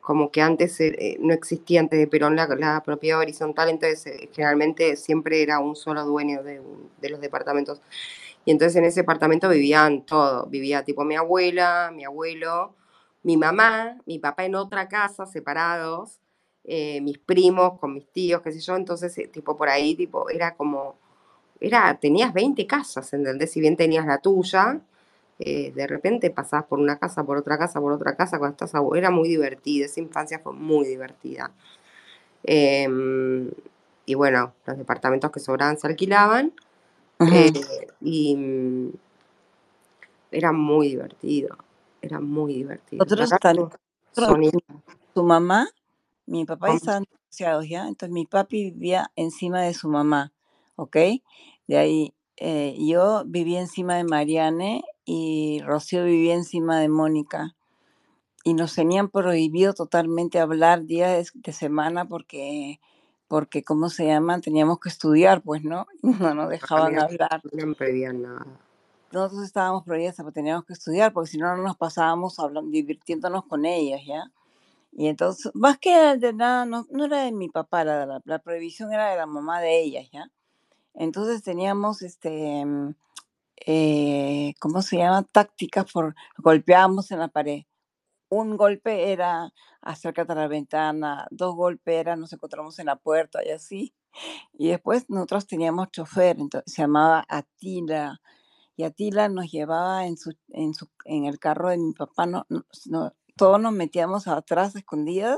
como 0.02 0.32
que 0.32 0.42
antes 0.42 0.80
eh, 0.80 1.18
no 1.20 1.32
existía 1.32 1.80
antes 1.80 2.00
de 2.00 2.08
Perón 2.08 2.36
la, 2.36 2.82
propiedad 2.84 3.20
horizontal, 3.20 3.70
entonces 3.70 4.30
generalmente 4.34 4.96
siempre 4.96 5.44
era 5.44 5.60
un 5.60 5.76
solo 5.76 6.04
dueño 6.06 6.42
de, 6.42 6.60
de 7.00 7.10
los 7.10 7.22
departamentos. 7.22 7.84
Y 8.46 8.52
entonces 8.52 8.78
en 8.78 8.86
ese 8.86 9.02
departamento 9.02 9.48
vivían 9.48 10.08
todos, 10.08 10.50
vivía 10.50 10.84
tipo 10.84 11.06
mi 11.06 11.16
abuela, 11.16 11.92
mi 11.94 12.04
abuelo, 12.04 12.74
mi 13.24 13.38
mamá, 13.38 13.98
mi 14.06 14.20
papá 14.20 14.46
en 14.46 14.56
otra 14.56 14.88
casa, 14.88 15.26
separados, 15.26 16.20
eh, 16.64 17.02
mis 17.02 17.18
primos 17.18 17.80
con 17.80 17.94
mis 17.94 18.08
tíos, 18.12 18.42
qué 18.42 18.52
sé 18.52 18.60
yo, 18.60 18.76
entonces 18.76 19.18
eh, 19.18 19.28
tipo 19.28 19.58
por 19.58 19.70
ahí, 19.70 19.96
tipo, 19.96 20.30
era 20.30 20.56
como, 20.56 20.96
era, 21.60 21.98
tenías 22.00 22.34
20 22.34 22.68
casas, 22.68 23.12
¿entendés? 23.14 23.52
Si 23.52 23.60
bien 23.62 23.76
tenías 23.78 24.06
la 24.06 24.20
tuya, 24.20 24.82
eh, 25.40 25.72
de 25.74 25.88
repente 25.88 26.30
pasabas 26.32 26.66
por 26.68 26.80
una 26.80 27.00
casa, 27.00 27.24
por 27.24 27.38
otra 27.38 27.58
casa, 27.58 27.80
por 27.80 27.94
otra 27.94 28.16
casa, 28.16 28.40
cuando 28.40 28.54
estás 28.54 28.74
era 28.96 29.10
muy 29.10 29.30
divertido, 29.30 29.86
esa 29.86 30.00
infancia 30.02 30.40
fue 30.40 30.54
muy 30.54 30.86
divertida. 30.86 31.52
Em, 32.44 33.50
y 34.06 34.16
bueno, 34.16 34.54
los 34.66 34.78
departamentos 34.78 35.32
que 35.32 35.40
sobraban 35.40 35.78
se 35.78 35.88
alquilaban 35.88 36.54
y 38.02 38.36
mm, 38.36 38.90
era 40.32 40.52
muy 40.52 40.90
divertido, 40.90 41.58
era 42.02 42.20
muy 42.20 42.54
divertido. 42.54 43.06
Nosotros 43.06 43.30
su, 44.12 44.80
su 45.14 45.24
mamá, 45.24 45.68
mi 46.26 46.46
papá 46.46 46.74
estaban 46.74 47.04
divorciados 47.04 47.68
ya, 47.68 47.88
entonces 47.88 48.12
mi 48.14 48.26
papi 48.26 48.72
vivía 48.72 49.12
encima 49.16 49.62
de 49.62 49.74
su 49.74 49.90
mamá, 49.90 50.32
¿ok? 50.76 50.98
De 51.68 51.78
ahí 51.78 52.14
eh, 52.38 52.76
yo 52.80 53.24
vivía 53.26 53.60
encima 53.60 53.96
de 53.96 54.06
Mariane 54.06 54.84
y 55.06 55.62
Rocío 55.66 56.06
vivía 56.06 56.34
encima 56.34 56.80
de 56.80 56.90
Mónica. 56.90 57.56
Y 58.46 58.54
nos 58.54 58.74
tenían 58.74 59.10
prohibido 59.10 59.74
totalmente 59.74 60.40
hablar 60.40 60.86
días 60.86 61.34
de, 61.34 61.42
de 61.42 61.52
semana 61.52 62.08
porque, 62.08 62.80
porque, 63.28 63.64
¿cómo 63.64 63.90
se 63.90 64.08
llama? 64.08 64.40
Teníamos 64.40 64.80
que 64.80 64.88
estudiar, 64.88 65.42
pues, 65.42 65.64
¿no? 65.64 65.86
No 66.02 66.34
nos 66.34 66.50
dejaban 66.50 66.98
hablar. 66.98 67.42
no 67.52 67.74
prohibían 67.74 68.22
nada. 68.22 68.46
Nosotros 69.12 69.44
estábamos 69.44 69.84
prohibidas 69.84 70.16
porque 70.18 70.32
teníamos 70.34 70.66
que 70.66 70.74
estudiar, 70.74 71.14
porque 71.14 71.32
si 71.32 71.38
no, 71.38 71.56
no 71.56 71.64
nos 71.64 71.78
pasábamos 71.78 72.40
hablando, 72.40 72.72
divirtiéndonos 72.72 73.46
con 73.46 73.66
ellas, 73.66 74.02
¿ya? 74.06 74.32
Y 74.92 75.08
entonces, 75.08 75.52
más 75.56 75.78
que 75.80 76.18
de 76.18 76.34
nada, 76.34 76.66
no, 76.66 76.86
no 76.92 77.06
era 77.06 77.24
de 77.24 77.32
mi 77.32 77.50
papá, 77.50 77.84
la, 77.84 78.06
la, 78.06 78.22
la 78.26 78.40
prohibición 78.40 78.94
era 78.94 79.12
de 79.12 79.18
la 79.18 79.26
mamá 79.26 79.62
de 79.62 79.82
ellas, 79.82 80.10
¿ya? 80.12 80.32
Entonces 80.94 81.44
teníamos, 81.44 82.02
este, 82.02 82.66
mm, 82.66 82.96
eh, 83.66 84.54
¿cómo 84.60 84.82
se 84.82 84.98
llama? 84.98 85.24
Tácticas 85.24 85.92
por, 85.92 86.16
golpeábamos 86.38 87.12
en 87.12 87.20
la 87.20 87.28
pared. 87.30 87.64
Un 88.30 88.58
golpe 88.58 89.12
era 89.12 89.54
acércate 89.82 90.32
a 90.34 90.36
la 90.36 90.48
ventana, 90.48 91.28
dos 91.32 91.56
golpes 91.56 91.96
era 91.96 92.16
nos 92.16 92.34
encontramos 92.34 92.80
en 92.80 92.88
la 92.88 92.96
puerta 92.98 93.44
y 93.46 93.50
así. 93.52 93.94
Y 94.54 94.70
después 94.70 95.10
nosotros 95.10 95.48
teníamos 95.48 95.92
chofer, 95.92 96.38
entonces 96.40 96.74
se 96.74 96.82
llamaba 96.82 97.26
Atila. 97.30 98.22
Y 98.80 98.86
Atila 98.86 99.28
nos 99.28 99.52
llevaba 99.52 100.06
en, 100.06 100.16
su, 100.16 100.34
en, 100.54 100.74
su, 100.74 100.88
en 101.04 101.26
el 101.26 101.38
carro 101.38 101.68
de 101.68 101.78
mi 101.78 101.92
papá, 101.92 102.26
no, 102.26 102.48
no, 102.86 103.14
todos 103.36 103.60
nos 103.60 103.74
metíamos 103.74 104.26
atrás 104.30 104.74
escondidas 104.74 105.38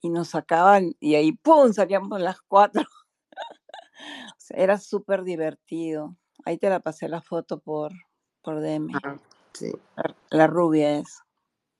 y 0.00 0.08
nos 0.08 0.28
sacaban 0.28 0.94
y 0.98 1.16
ahí 1.16 1.32
¡pum! 1.32 1.74
salíamos 1.74 2.18
las 2.18 2.40
cuatro. 2.40 2.82
O 4.00 4.34
sea, 4.38 4.56
era 4.56 4.78
súper 4.78 5.22
divertido. 5.22 6.16
Ahí 6.44 6.56
te 6.58 6.68
la 6.70 6.80
pasé 6.80 7.08
la 7.08 7.20
foto 7.20 7.60
por, 7.60 7.92
por 8.42 8.60
DM. 8.60 8.90
Ah, 9.04 9.16
sí. 9.52 9.70
La, 9.94 10.16
la 10.30 10.46
rubia 10.48 10.98
es. 10.98 11.20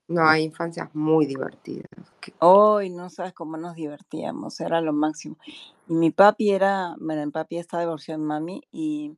No, 0.07 0.28
hay 0.28 0.44
infancias 0.44 0.94
muy 0.94 1.26
divertidas. 1.26 1.88
Hoy 2.38 2.90
no 2.90 3.09
sabes 3.09 3.33
cómo 3.33 3.57
nos 3.57 3.74
divertíamos, 3.74 4.61
era 4.61 4.81
lo 4.81 4.92
máximo. 4.92 5.37
Y 5.88 5.94
mi 5.94 6.11
papi 6.11 6.52
era, 6.52 6.94
bueno, 7.00 7.24
mi 7.24 7.33
papi 7.33 7.57
estaba 7.57 7.83
divorciado 7.83 8.20
de 8.20 8.26
mami 8.26 8.62
y, 8.70 9.16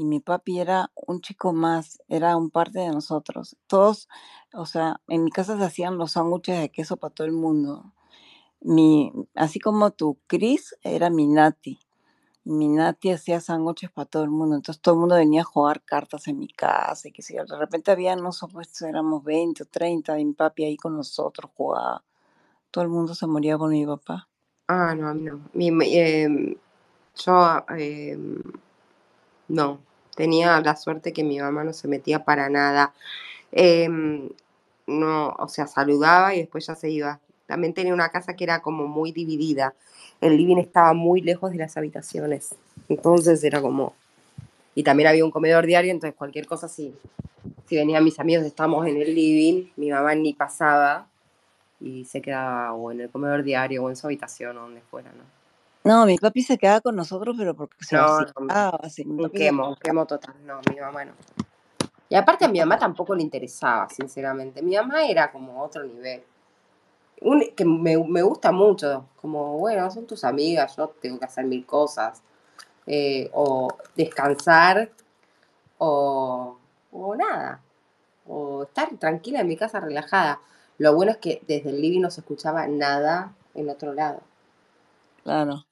y 0.00 0.06
mi 0.06 0.20
papi 0.20 0.60
era 0.60 0.92
un 0.94 1.20
chico 1.22 1.52
más, 1.52 2.00
era 2.08 2.36
un 2.38 2.50
parte 2.50 2.80
de 2.80 2.90
nosotros. 2.90 3.56
Todos, 3.68 4.08
o 4.54 4.66
sea, 4.66 5.02
en 5.08 5.24
mi 5.24 5.30
casa 5.32 5.58
se 5.58 5.64
hacían 5.64 5.98
los 5.98 6.12
sándwiches 6.14 6.60
de 6.60 6.70
queso 6.70 6.96
para 6.98 7.14
todo 7.14 7.26
el 7.28 7.34
mundo. 7.34 7.92
Mi, 8.60 9.12
así 9.34 9.60
como 9.60 9.92
tu 9.92 10.18
Cris 10.28 10.76
era 10.82 11.10
mi 11.10 11.28
Nati. 11.28 11.80
Mi 12.44 12.68
Nati 12.68 13.10
hacía 13.12 13.40
sándwiches 13.40 13.90
para 13.92 14.06
todo 14.08 14.24
el 14.24 14.30
mundo. 14.30 14.56
Entonces 14.56 14.82
todo 14.82 14.94
el 14.96 15.00
mundo 15.00 15.16
venía 15.16 15.42
a 15.42 15.44
jugar 15.44 15.82
cartas 15.84 16.28
en 16.28 16.38
mi 16.38 16.48
casa 16.48 17.08
y 17.08 17.12
que 17.12 17.22
si 17.22 17.34
de 17.36 17.44
repente 17.58 17.92
había 17.92 18.16
nosotros 18.16 18.68
éramos 18.82 19.24
20 19.24 19.64
o 19.64 19.66
30 19.66 20.18
y 20.20 20.24
mi 20.26 20.34
papi 20.34 20.64
ahí 20.64 20.76
con 20.78 20.96
nosotros 20.96 21.50
jugaba. 21.56 22.04
Todo 22.70 22.84
el 22.84 22.90
mundo 22.90 23.14
se 23.14 23.26
moría 23.28 23.58
con 23.58 23.70
mi 23.72 23.86
papá. 23.86 24.28
Ah, 24.68 24.94
no, 24.96 25.08
a 25.08 25.14
mí 25.14 25.22
no. 25.22 25.40
Mi- 25.54 25.70
em, 25.98 26.56
yo 27.16 27.64
em, 27.78 28.42
no, 29.48 29.80
tenía 30.20 30.60
la 30.60 30.76
suerte 30.76 31.14
que 31.14 31.24
mi 31.24 31.40
mamá 31.40 31.64
no 31.64 31.72
se 31.72 31.88
metía 31.88 32.26
para 32.26 32.50
nada. 32.50 32.92
Em, 33.52 34.28
no, 34.86 35.30
o 35.38 35.48
sea, 35.48 35.66
saludaba 35.66 36.34
y 36.34 36.40
después 36.40 36.66
ya 36.66 36.74
se 36.74 36.90
iba. 36.90 37.20
También 37.46 37.72
tenía 37.72 37.94
una 37.94 38.10
casa 38.10 38.36
que 38.36 38.44
era 38.44 38.60
como 38.60 38.86
muy 38.86 39.12
dividida. 39.12 39.72
El 40.20 40.36
living 40.36 40.58
estaba 40.58 40.92
muy 40.92 41.22
lejos 41.22 41.52
de 41.52 41.56
las 41.56 41.78
habitaciones. 41.78 42.54
Entonces 42.90 43.42
era 43.44 43.62
como... 43.62 43.94
Y 44.74 44.82
también 44.82 45.08
había 45.08 45.24
un 45.24 45.30
comedor 45.30 45.64
diario, 45.64 45.90
entonces 45.90 46.14
cualquier 46.14 46.46
cosa, 46.46 46.68
si, 46.68 46.94
si 47.66 47.76
venían 47.76 48.04
mis 48.04 48.20
amigos, 48.20 48.44
estábamos 48.44 48.86
en 48.88 48.98
el 48.98 49.14
living, 49.14 49.70
mi 49.76 49.90
mamá 49.90 50.14
ni 50.14 50.34
pasaba 50.34 51.06
y 51.80 52.04
se 52.04 52.20
quedaba 52.20 52.74
o 52.74 52.92
en 52.92 53.00
el 53.00 53.08
comedor 53.08 53.42
diario 53.42 53.84
o 53.84 53.88
en 53.88 53.96
su 53.96 54.06
habitación 54.06 54.58
o 54.58 54.60
donde 54.60 54.82
fuera, 54.82 55.10
¿no? 55.12 55.39
No, 55.84 56.04
mi 56.06 56.18
papi 56.18 56.42
se 56.42 56.58
quedaba 56.58 56.80
con 56.80 56.94
nosotros, 56.96 57.34
pero 57.38 57.54
porque 57.54 57.76
se 57.84 57.96
No, 57.96 58.02
no, 58.02 58.06
vacilaba. 58.18 58.78
así, 58.82 59.04
mi 59.04 59.24
un 59.24 59.30
quemo, 59.30 59.68
un 59.68 59.76
quemo 59.76 60.06
total. 60.06 60.34
No, 60.44 60.60
mi 60.70 60.78
mamá 60.78 61.04
no. 61.06 61.12
Y 62.08 62.16
aparte 62.16 62.44
a 62.44 62.48
mi 62.48 62.58
mamá 62.58 62.78
tampoco 62.78 63.14
le 63.14 63.22
interesaba, 63.22 63.88
sinceramente. 63.88 64.62
Mi 64.62 64.76
mamá 64.76 65.04
era 65.04 65.30
como 65.32 65.62
otro 65.62 65.82
nivel. 65.84 66.22
Un- 67.22 67.50
que 67.54 67.64
me, 67.64 67.96
me 67.98 68.22
gusta 68.22 68.50
mucho, 68.52 69.06
como, 69.20 69.58
bueno, 69.58 69.90
son 69.90 70.06
tus 70.06 70.24
amigas, 70.24 70.76
yo 70.76 70.88
tengo 71.00 71.18
que 71.18 71.24
hacer 71.26 71.44
mil 71.46 71.64
cosas. 71.64 72.22
Eh, 72.86 73.30
o 73.32 73.68
descansar, 73.94 74.90
o, 75.78 76.58
o 76.92 77.16
nada. 77.16 77.60
O 78.26 78.64
estar 78.64 78.88
tranquila 78.98 79.40
en 79.40 79.48
mi 79.48 79.56
casa, 79.56 79.80
relajada. 79.80 80.40
Lo 80.78 80.94
bueno 80.94 81.12
es 81.12 81.18
que 81.18 81.42
desde 81.46 81.70
el 81.70 81.80
living 81.80 82.00
no 82.00 82.10
se 82.10 82.20
escuchaba 82.20 82.66
nada 82.66 83.34
en 83.54 83.68
otro 83.70 83.92
lado. 83.94 84.20
Claro. 85.22 85.64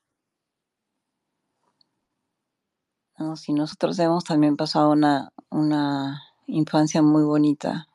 No, 3.18 3.36
sí, 3.36 3.52
nosotros 3.52 3.98
hemos 3.98 4.24
también 4.24 4.56
pasado 4.56 4.90
una, 4.90 5.32
una 5.50 6.22
infancia 6.46 7.02
muy 7.02 7.22
bonita. 7.24 7.88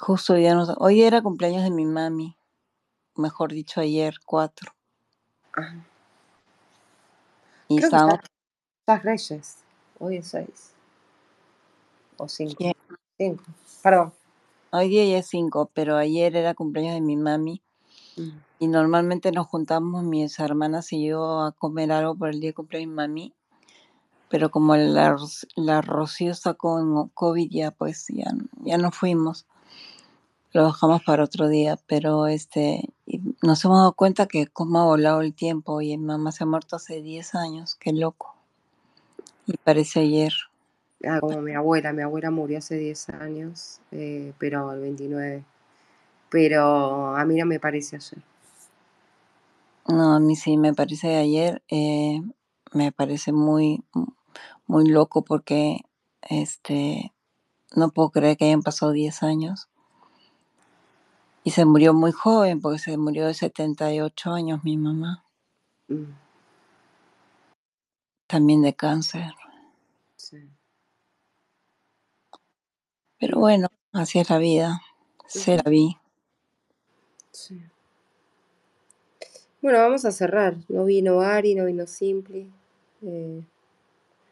Justo 0.00 0.32
hoy 0.32 0.40
día, 0.40 0.54
nos- 0.54 0.74
hoy 0.78 1.02
era 1.02 1.22
cumpleaños 1.22 1.62
de 1.62 1.70
mi 1.70 1.84
mami. 1.84 2.36
Mejor 3.16 3.52
dicho, 3.52 3.80
ayer, 3.80 4.16
cuatro. 4.24 4.72
Ah, 5.56 5.74
Y 7.68 7.76
creo 7.76 7.86
estábamos... 7.86 8.20
es 8.86 9.02
Reyes. 9.02 9.58
Hoy 9.98 10.16
es 10.16 10.28
seis. 10.28 10.72
O 12.16 12.28
cinco. 12.28 12.56
¿Qué? 12.58 12.72
Cinco. 13.18 13.44
Perdón. 13.82 14.12
Hoy 14.72 14.88
día 14.88 15.04
ya 15.06 15.18
es 15.18 15.26
cinco, 15.28 15.70
pero 15.74 15.96
ayer 15.96 16.34
era 16.36 16.54
cumpleaños 16.54 16.94
de 16.94 17.00
mi 17.00 17.16
mami. 17.16 17.63
Mm. 18.16 18.28
Y 18.60 18.68
normalmente 18.68 19.32
nos 19.32 19.46
juntamos 19.46 20.04
mis 20.04 20.38
hermanas 20.38 20.92
y 20.92 21.06
yo 21.06 21.40
a 21.40 21.52
comer 21.52 21.92
algo 21.92 22.14
por 22.14 22.30
el 22.30 22.40
día 22.40 22.50
de 22.50 22.54
cumpleaños 22.54 22.88
de 22.88 22.90
mi 22.90 22.96
mami. 22.96 23.34
Pero 24.28 24.50
como 24.50 24.76
la, 24.76 25.16
la 25.56 25.80
Rocío 25.80 26.32
está 26.32 26.54
con 26.54 27.08
COVID 27.10 27.50
ya, 27.50 27.70
pues 27.70 28.06
ya, 28.08 28.32
ya 28.62 28.78
no 28.78 28.90
fuimos. 28.90 29.46
Lo 30.52 30.66
dejamos 30.66 31.02
para 31.02 31.24
otro 31.24 31.48
día. 31.48 31.78
Pero 31.86 32.26
este 32.26 32.88
nos 33.42 33.64
hemos 33.64 33.78
dado 33.78 33.92
cuenta 33.92 34.26
que 34.26 34.46
cómo 34.46 34.80
ha 34.80 34.84
volado 34.84 35.20
el 35.20 35.34
tiempo. 35.34 35.80
Y 35.80 35.96
mi 35.98 36.06
mamá 36.06 36.32
se 36.32 36.44
ha 36.44 36.46
muerto 36.46 36.76
hace 36.76 37.02
10 37.02 37.34
años. 37.34 37.74
Qué 37.74 37.92
loco. 37.92 38.34
Y 39.46 39.56
parece 39.58 40.00
ayer. 40.00 40.32
Ah, 41.06 41.20
como 41.20 41.40
mi 41.42 41.52
abuela. 41.54 41.92
Mi 41.92 42.02
abuela 42.02 42.30
murió 42.30 42.58
hace 42.58 42.76
10 42.76 43.10
años, 43.10 43.80
eh, 43.92 44.32
pero 44.38 44.72
el 44.72 44.80
29. 44.80 45.44
Pero 46.34 47.14
a 47.16 47.24
mí 47.24 47.36
no 47.36 47.46
me 47.46 47.60
parece 47.60 47.94
ayer. 47.94 48.18
No, 49.86 50.14
a 50.14 50.20
mí 50.20 50.34
sí 50.36 50.56
me 50.56 50.74
parece 50.74 51.16
ayer. 51.16 51.62
eh, 51.68 52.20
me 52.72 52.90
parece 52.90 53.32
muy, 53.32 53.84
muy 54.66 54.88
loco 54.88 55.22
porque 55.24 55.82
este 56.22 57.12
no 57.76 57.90
puedo 57.90 58.10
creer 58.10 58.36
que 58.36 58.46
hayan 58.46 58.62
pasado 58.62 58.92
10 58.92 59.22
años. 59.22 59.68
Y 61.44 61.52
se 61.52 61.64
murió 61.66 61.94
muy 61.94 62.12
joven 62.12 62.60
porque 62.60 62.80
se 62.80 62.96
murió 62.98 63.26
de 63.26 63.34
78 63.34 64.32
años 64.32 64.64
mi 64.64 64.76
mamá. 64.76 65.24
Mm, 65.88 66.12
También 68.26 68.62
de 68.62 68.74
cáncer. 68.74 69.32
sí. 70.16 70.38
Pero 73.20 73.38
bueno, 73.40 73.68
así 73.92 74.18
es 74.18 74.30
la 74.30 74.38
vida. 74.38 74.80
Se 75.26 75.56
la 75.56 75.70
vi. 75.70 75.96
Sí. 77.34 77.60
Bueno, 79.62 79.78
vamos 79.80 80.04
a 80.04 80.12
cerrar. 80.12 80.56
No 80.68 80.84
vino 80.84 81.20
Ari, 81.22 81.56
no 81.56 81.64
vino 81.66 81.86
Simpli. 81.88 82.52
Eh, 83.02 83.42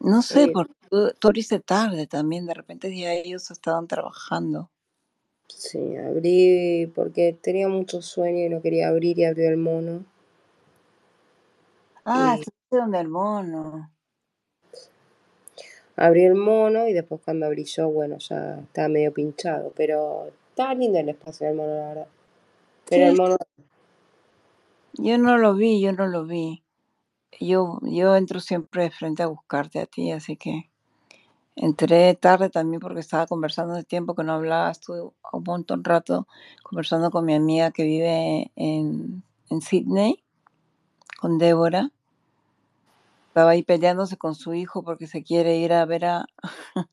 No 0.00 0.22
sé, 0.22 0.48
eh, 0.48 0.52
porque 0.52 0.74
tú, 0.90 1.12
tú 1.18 1.28
abriste 1.28 1.60
tarde 1.60 2.06
también. 2.06 2.46
De 2.46 2.54
repente 2.54 2.94
ya 2.96 3.14
ellos 3.14 3.50
estaban 3.50 3.88
trabajando. 3.88 4.70
sí, 5.48 5.96
abrí 5.96 6.90
porque 6.94 7.32
tenía 7.40 7.68
mucho 7.68 8.02
sueño 8.02 8.44
y 8.44 8.48
no 8.48 8.60
quería 8.60 8.88
abrir 8.88 9.18
y 9.20 9.24
abrió 9.24 9.48
el 9.50 9.56
mono. 9.56 10.04
Ah, 12.04 12.34
Y 12.34 12.38
estuviste 12.38 12.76
donde 12.76 13.00
el 13.00 13.08
mono. 13.08 13.90
abrí 15.96 16.24
el 16.24 16.34
mono 16.34 16.86
y 16.88 16.92
después 16.92 17.22
cuando 17.24 17.46
abrí 17.46 17.64
yo, 17.64 17.88
bueno, 17.90 18.18
ya 18.18 18.60
estaba 18.60 18.88
medio 18.88 19.12
pinchado. 19.14 19.72
Pero 19.76 20.28
estaba 20.50 20.74
lindo 20.74 20.98
el 20.98 21.08
espacio 21.08 21.46
del 21.46 21.56
mono, 21.56 21.74
la 21.76 21.88
verdad. 21.88 22.06
Pero 22.92 23.08
el 23.08 23.14
Sí, 23.14 23.16
mono, 23.16 23.38
yo 24.94 25.18
no 25.18 25.38
lo 25.38 25.54
vi, 25.54 25.80
yo 25.80 25.92
no 25.92 26.06
lo 26.06 26.26
vi. 26.26 26.64
Yo, 27.40 27.80
yo 27.82 28.16
entro 28.16 28.40
siempre 28.40 28.84
de 28.84 28.90
frente 28.90 29.22
a 29.22 29.28
buscarte 29.28 29.80
a 29.80 29.86
ti, 29.86 30.12
así 30.12 30.36
que 30.36 30.70
entré 31.56 32.14
tarde 32.16 32.50
también 32.50 32.80
porque 32.80 33.00
estaba 33.00 33.26
conversando 33.26 33.74
de 33.74 33.84
tiempo 33.84 34.14
que 34.14 34.24
no 34.24 34.34
hablaba. 34.34 34.70
Estuve 34.70 35.02
un 35.02 35.44
montón 35.44 35.84
rato 35.84 36.28
conversando 36.62 37.10
con 37.10 37.26
mi 37.26 37.34
amiga 37.34 37.72
que 37.72 37.84
vive 37.84 38.52
en, 38.56 39.24
en 39.50 39.62
Sydney, 39.62 40.24
con 41.20 41.38
Débora. 41.38 41.92
Estaba 43.28 43.52
ahí 43.52 43.62
peleándose 43.64 44.18
con 44.18 44.34
su 44.34 44.54
hijo 44.54 44.84
porque 44.84 45.06
se 45.08 45.22
quiere 45.24 45.56
ir 45.58 45.72
a 45.74 45.86
ver 45.86 46.06
a... 46.06 46.26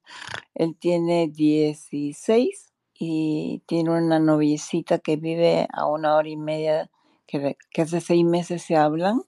Él 0.55 0.75
tiene 0.79 1.29
16 1.29 2.68
y 2.99 3.63
tiene 3.67 3.91
una 3.91 4.19
noviecita 4.19 4.99
que 4.99 5.17
vive 5.17 5.67
a 5.73 5.87
una 5.87 6.17
hora 6.17 6.29
y 6.29 6.37
media, 6.37 6.91
que, 7.27 7.57
que 7.71 7.83
hace 7.83 8.01
seis 8.01 8.25
meses 8.25 8.63
se 8.63 8.77
hablan, 8.77 9.23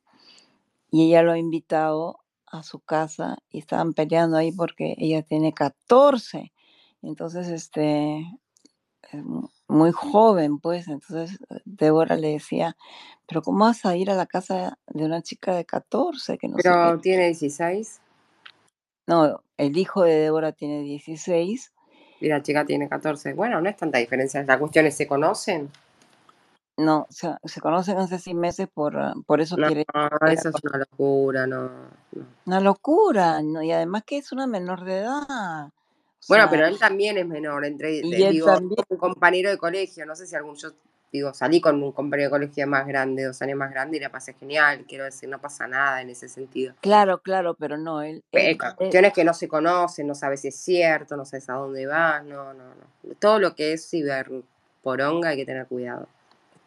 y 0.91 1.07
ella 1.07 1.23
lo 1.23 1.34
ha 1.34 1.39
invitado 1.39 2.19
a 2.47 2.63
su 2.63 2.81
casa 2.81 3.39
y 3.49 3.60
estaban 3.60 3.93
peleando 3.93 4.38
ahí 4.38 4.51
porque 4.51 4.95
ella 4.99 5.23
tiene 5.23 5.53
14. 5.53 6.53
Entonces, 7.01 7.49
este, 7.49 8.27
es 9.12 9.23
mu- 9.25 9.49
muy 9.67 9.91
joven, 9.91 10.60
pues. 10.60 10.88
Entonces, 10.89 11.39
Débora 11.65 12.17
le 12.17 12.34
decía, 12.34 12.77
pero 13.27 13.41
¿cómo 13.41 13.65
vas 13.65 13.86
a 13.86 13.95
ir 13.97 14.12
a 14.12 14.15
la 14.15 14.27
casa 14.27 14.79
de 14.88 15.05
una 15.05 15.21
chica 15.21 15.55
de 15.55 15.65
14? 15.65 16.38
Que 16.38 16.47
no 16.49 16.57
pero 16.57 16.99
tiene 17.01 17.27
16 17.27 18.01
No, 19.07 19.43
el 19.57 19.77
hijo 19.77 20.03
de 20.03 20.15
Débora 20.15 20.53
tiene 20.53 20.81
16. 20.81 21.73
Y 22.21 22.29
la 22.29 22.41
chica 22.41 22.63
tiene 22.65 22.88
14. 22.88 23.34
Bueno, 23.34 23.60
no 23.60 23.69
es 23.69 23.75
tanta 23.75 23.97
diferencia. 23.97 24.43
La 24.43 24.57
cuestión 24.60 24.86
es, 24.86 24.95
¿se 24.95 25.07
conocen? 25.07 25.69
No, 26.77 27.05
se, 27.10 27.29
se 27.43 27.60
conocen 27.62 27.97
hace 27.97 28.17
seis 28.17 28.36
meses, 28.36 28.67
por, 28.73 28.95
por 29.25 29.41
eso 29.41 29.57
No, 29.57 29.67
quiere... 29.67 29.86
eso 30.27 30.49
es 30.49 30.55
una 30.63 30.77
locura, 30.79 31.45
no. 31.45 31.63
no. 31.63 32.25
Una 32.45 32.60
locura, 32.60 33.41
¿no? 33.41 33.62
Y 33.62 33.71
además 33.71 34.03
que 34.05 34.17
es 34.17 34.31
una 34.31 34.47
menor 34.47 34.84
de 34.84 34.99
edad. 34.99 35.67
O 35.67 35.71
Bueno, 36.27 36.43
sea, 36.43 36.49
pero 36.49 36.65
él 36.67 36.79
también 36.79 37.17
es 37.17 37.27
menor, 37.27 37.65
entre, 37.65 37.97
y 37.97 38.10
de- 38.12 38.27
él 38.27 38.34
digo, 38.34 38.47
también, 38.47 38.79
un 38.89 38.97
compañero 38.97 39.49
de 39.49 39.57
colegio, 39.57 40.05
no 40.05 40.15
sé 40.15 40.25
si 40.27 40.36
algún, 40.36 40.55
yo 40.55 40.69
digo, 41.12 41.34
salí 41.34 41.60
con 41.60 41.82
un 41.84 41.91
compañero 41.91 42.28
de 42.30 42.32
colegio 42.32 42.67
más 42.67 42.88
grande, 42.88 43.24
dos 43.26 43.41
años 43.41 43.58
más 43.58 43.71
grande 43.71 43.97
y 43.97 44.00
la 44.00 44.10
pasé 44.10 44.34
genial, 44.34 44.86
quiero 44.88 45.04
decir, 45.04 45.28
no 45.30 45.39
pasa 45.39 45.67
nada 45.67 46.02
en 46.02 46.10
ese 46.10 46.30
sentido. 46.30 46.74
claro, 46.82 47.21
claro, 47.21 47.56
pero 47.56 47.78
no, 47.78 48.02
él, 48.02 48.24
Pe- 48.32 48.52
él, 48.52 48.58
La 48.62 48.69
él- 48.69 48.76
cuestión 48.76 49.06
es 49.06 49.13
que 49.13 49.24
no 49.26 49.34
se 49.34 49.47
conocen, 49.47 50.08
no 50.08 50.15
sabes 50.15 50.41
si 50.41 50.47
es 50.47 50.56
cierto, 50.56 51.17
no 51.17 51.26
sabes 51.26 51.50
a 51.50 51.54
dónde 51.54 51.86
vas, 51.86 52.24
no, 52.24 52.54
no, 52.54 52.63
no. 52.63 53.15
Todo 53.19 53.39
lo 53.39 53.56
que 53.56 53.74
es 53.74 53.89
ciberporonga 53.89 55.30
hay 55.30 55.38
que 55.38 55.45
tener 55.45 55.67
cuidado. 55.67 56.08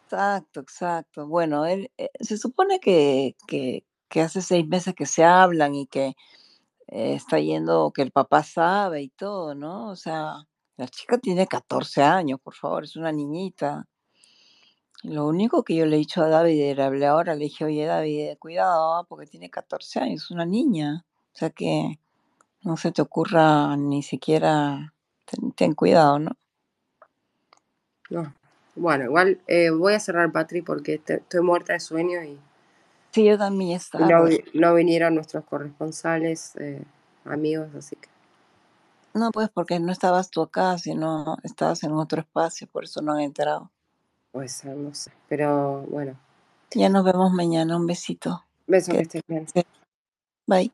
exacto, 0.03 0.59
exacto. 0.59 1.27
Bueno, 1.27 1.65
él, 1.65 1.91
eh, 1.97 2.09
se 2.19 2.37
supone 2.37 2.79
que, 2.79 3.35
que, 3.47 3.83
que 4.09 4.21
hace 4.21 4.41
seis 4.41 4.67
meses 4.67 4.93
que 4.93 5.05
se 5.07 5.23
hablan 5.23 5.73
y 5.73 5.87
que 5.87 6.15
eh, 6.87 7.15
está 7.15 7.39
yendo, 7.39 7.91
que 7.91 8.03
el 8.03 8.11
papá 8.11 8.43
sabe 8.43 9.01
y 9.01 9.09
todo, 9.09 9.55
¿no? 9.55 9.89
O 9.89 9.95
sea, 9.95 10.35
la 10.77 10.87
chica 10.87 11.17
tiene 11.17 11.47
14 11.47 12.03
años, 12.03 12.39
por 12.41 12.53
favor, 12.53 12.83
es 12.83 12.95
una 12.95 13.11
niñita. 13.11 13.85
Lo 15.07 15.27
único 15.27 15.63
que 15.63 15.75
yo 15.75 15.85
le 15.85 15.95
he 15.95 15.99
dicho 15.99 16.23
a 16.23 16.29
David, 16.29 16.75
le 16.75 16.83
hablé 16.83 17.05
ahora, 17.05 17.35
le 17.35 17.45
dije, 17.45 17.63
oye 17.65 17.85
David, 17.85 18.37
cuidado, 18.39 19.05
porque 19.07 19.27
tiene 19.27 19.49
14 19.51 19.99
años, 19.99 20.23
es 20.23 20.31
una 20.31 20.45
niña. 20.45 21.05
O 21.33 21.37
sea 21.37 21.51
que 21.51 21.99
no 22.61 22.75
se 22.77 22.91
te 22.91 23.01
ocurra 23.03 23.77
ni 23.77 24.01
siquiera, 24.01 24.93
ten, 25.25 25.51
ten 25.51 25.73
cuidado, 25.73 26.17
¿no? 26.19 26.31
No. 28.09 28.33
Bueno, 28.75 29.05
igual 29.05 29.39
eh, 29.47 29.69
voy 29.69 29.93
a 29.93 29.99
cerrar, 29.99 30.31
Patri, 30.31 30.61
porque 30.61 30.97
te- 30.97 31.15
estoy 31.15 31.41
muerta 31.41 31.73
de 31.73 31.79
sueño 31.79 32.23
y, 32.23 32.39
Sí, 33.11 33.23
yo 33.23 33.37
también 33.37 33.71
y 33.71 33.73
no, 33.75 33.77
estaba. 33.77 34.25
vi- 34.25 34.43
no 34.53 34.73
vinieron 34.73 35.15
nuestros 35.15 35.45
corresponsales, 35.45 36.55
eh, 36.57 36.83
amigos, 37.25 37.73
así 37.75 37.95
que 37.95 38.09
No, 39.13 39.31
pues 39.31 39.49
porque 39.49 39.79
no 39.79 39.91
estabas 39.93 40.29
tú 40.29 40.41
acá, 40.41 40.77
sino 40.77 41.37
estabas 41.43 41.83
en 41.83 41.93
otro 41.93 42.19
espacio, 42.19 42.67
por 42.67 42.83
eso 42.83 43.01
no 43.01 43.13
han 43.13 43.21
entrado. 43.21 43.71
Puede 44.35 44.49
ser, 44.49 44.75
no 44.75 44.93
sé. 44.93 45.11
Pero 45.29 45.83
bueno, 45.83 46.19
Ya 46.71 46.89
nos 46.89 47.05
vemos 47.05 47.31
mañana, 47.31 47.77
un 47.77 47.87
besito. 47.87 48.43
besos 48.67 48.89
Que 48.89 48.97
que 48.97 49.03
estés 49.03 49.21
bien. 49.27 49.45
Bye. 50.45 50.73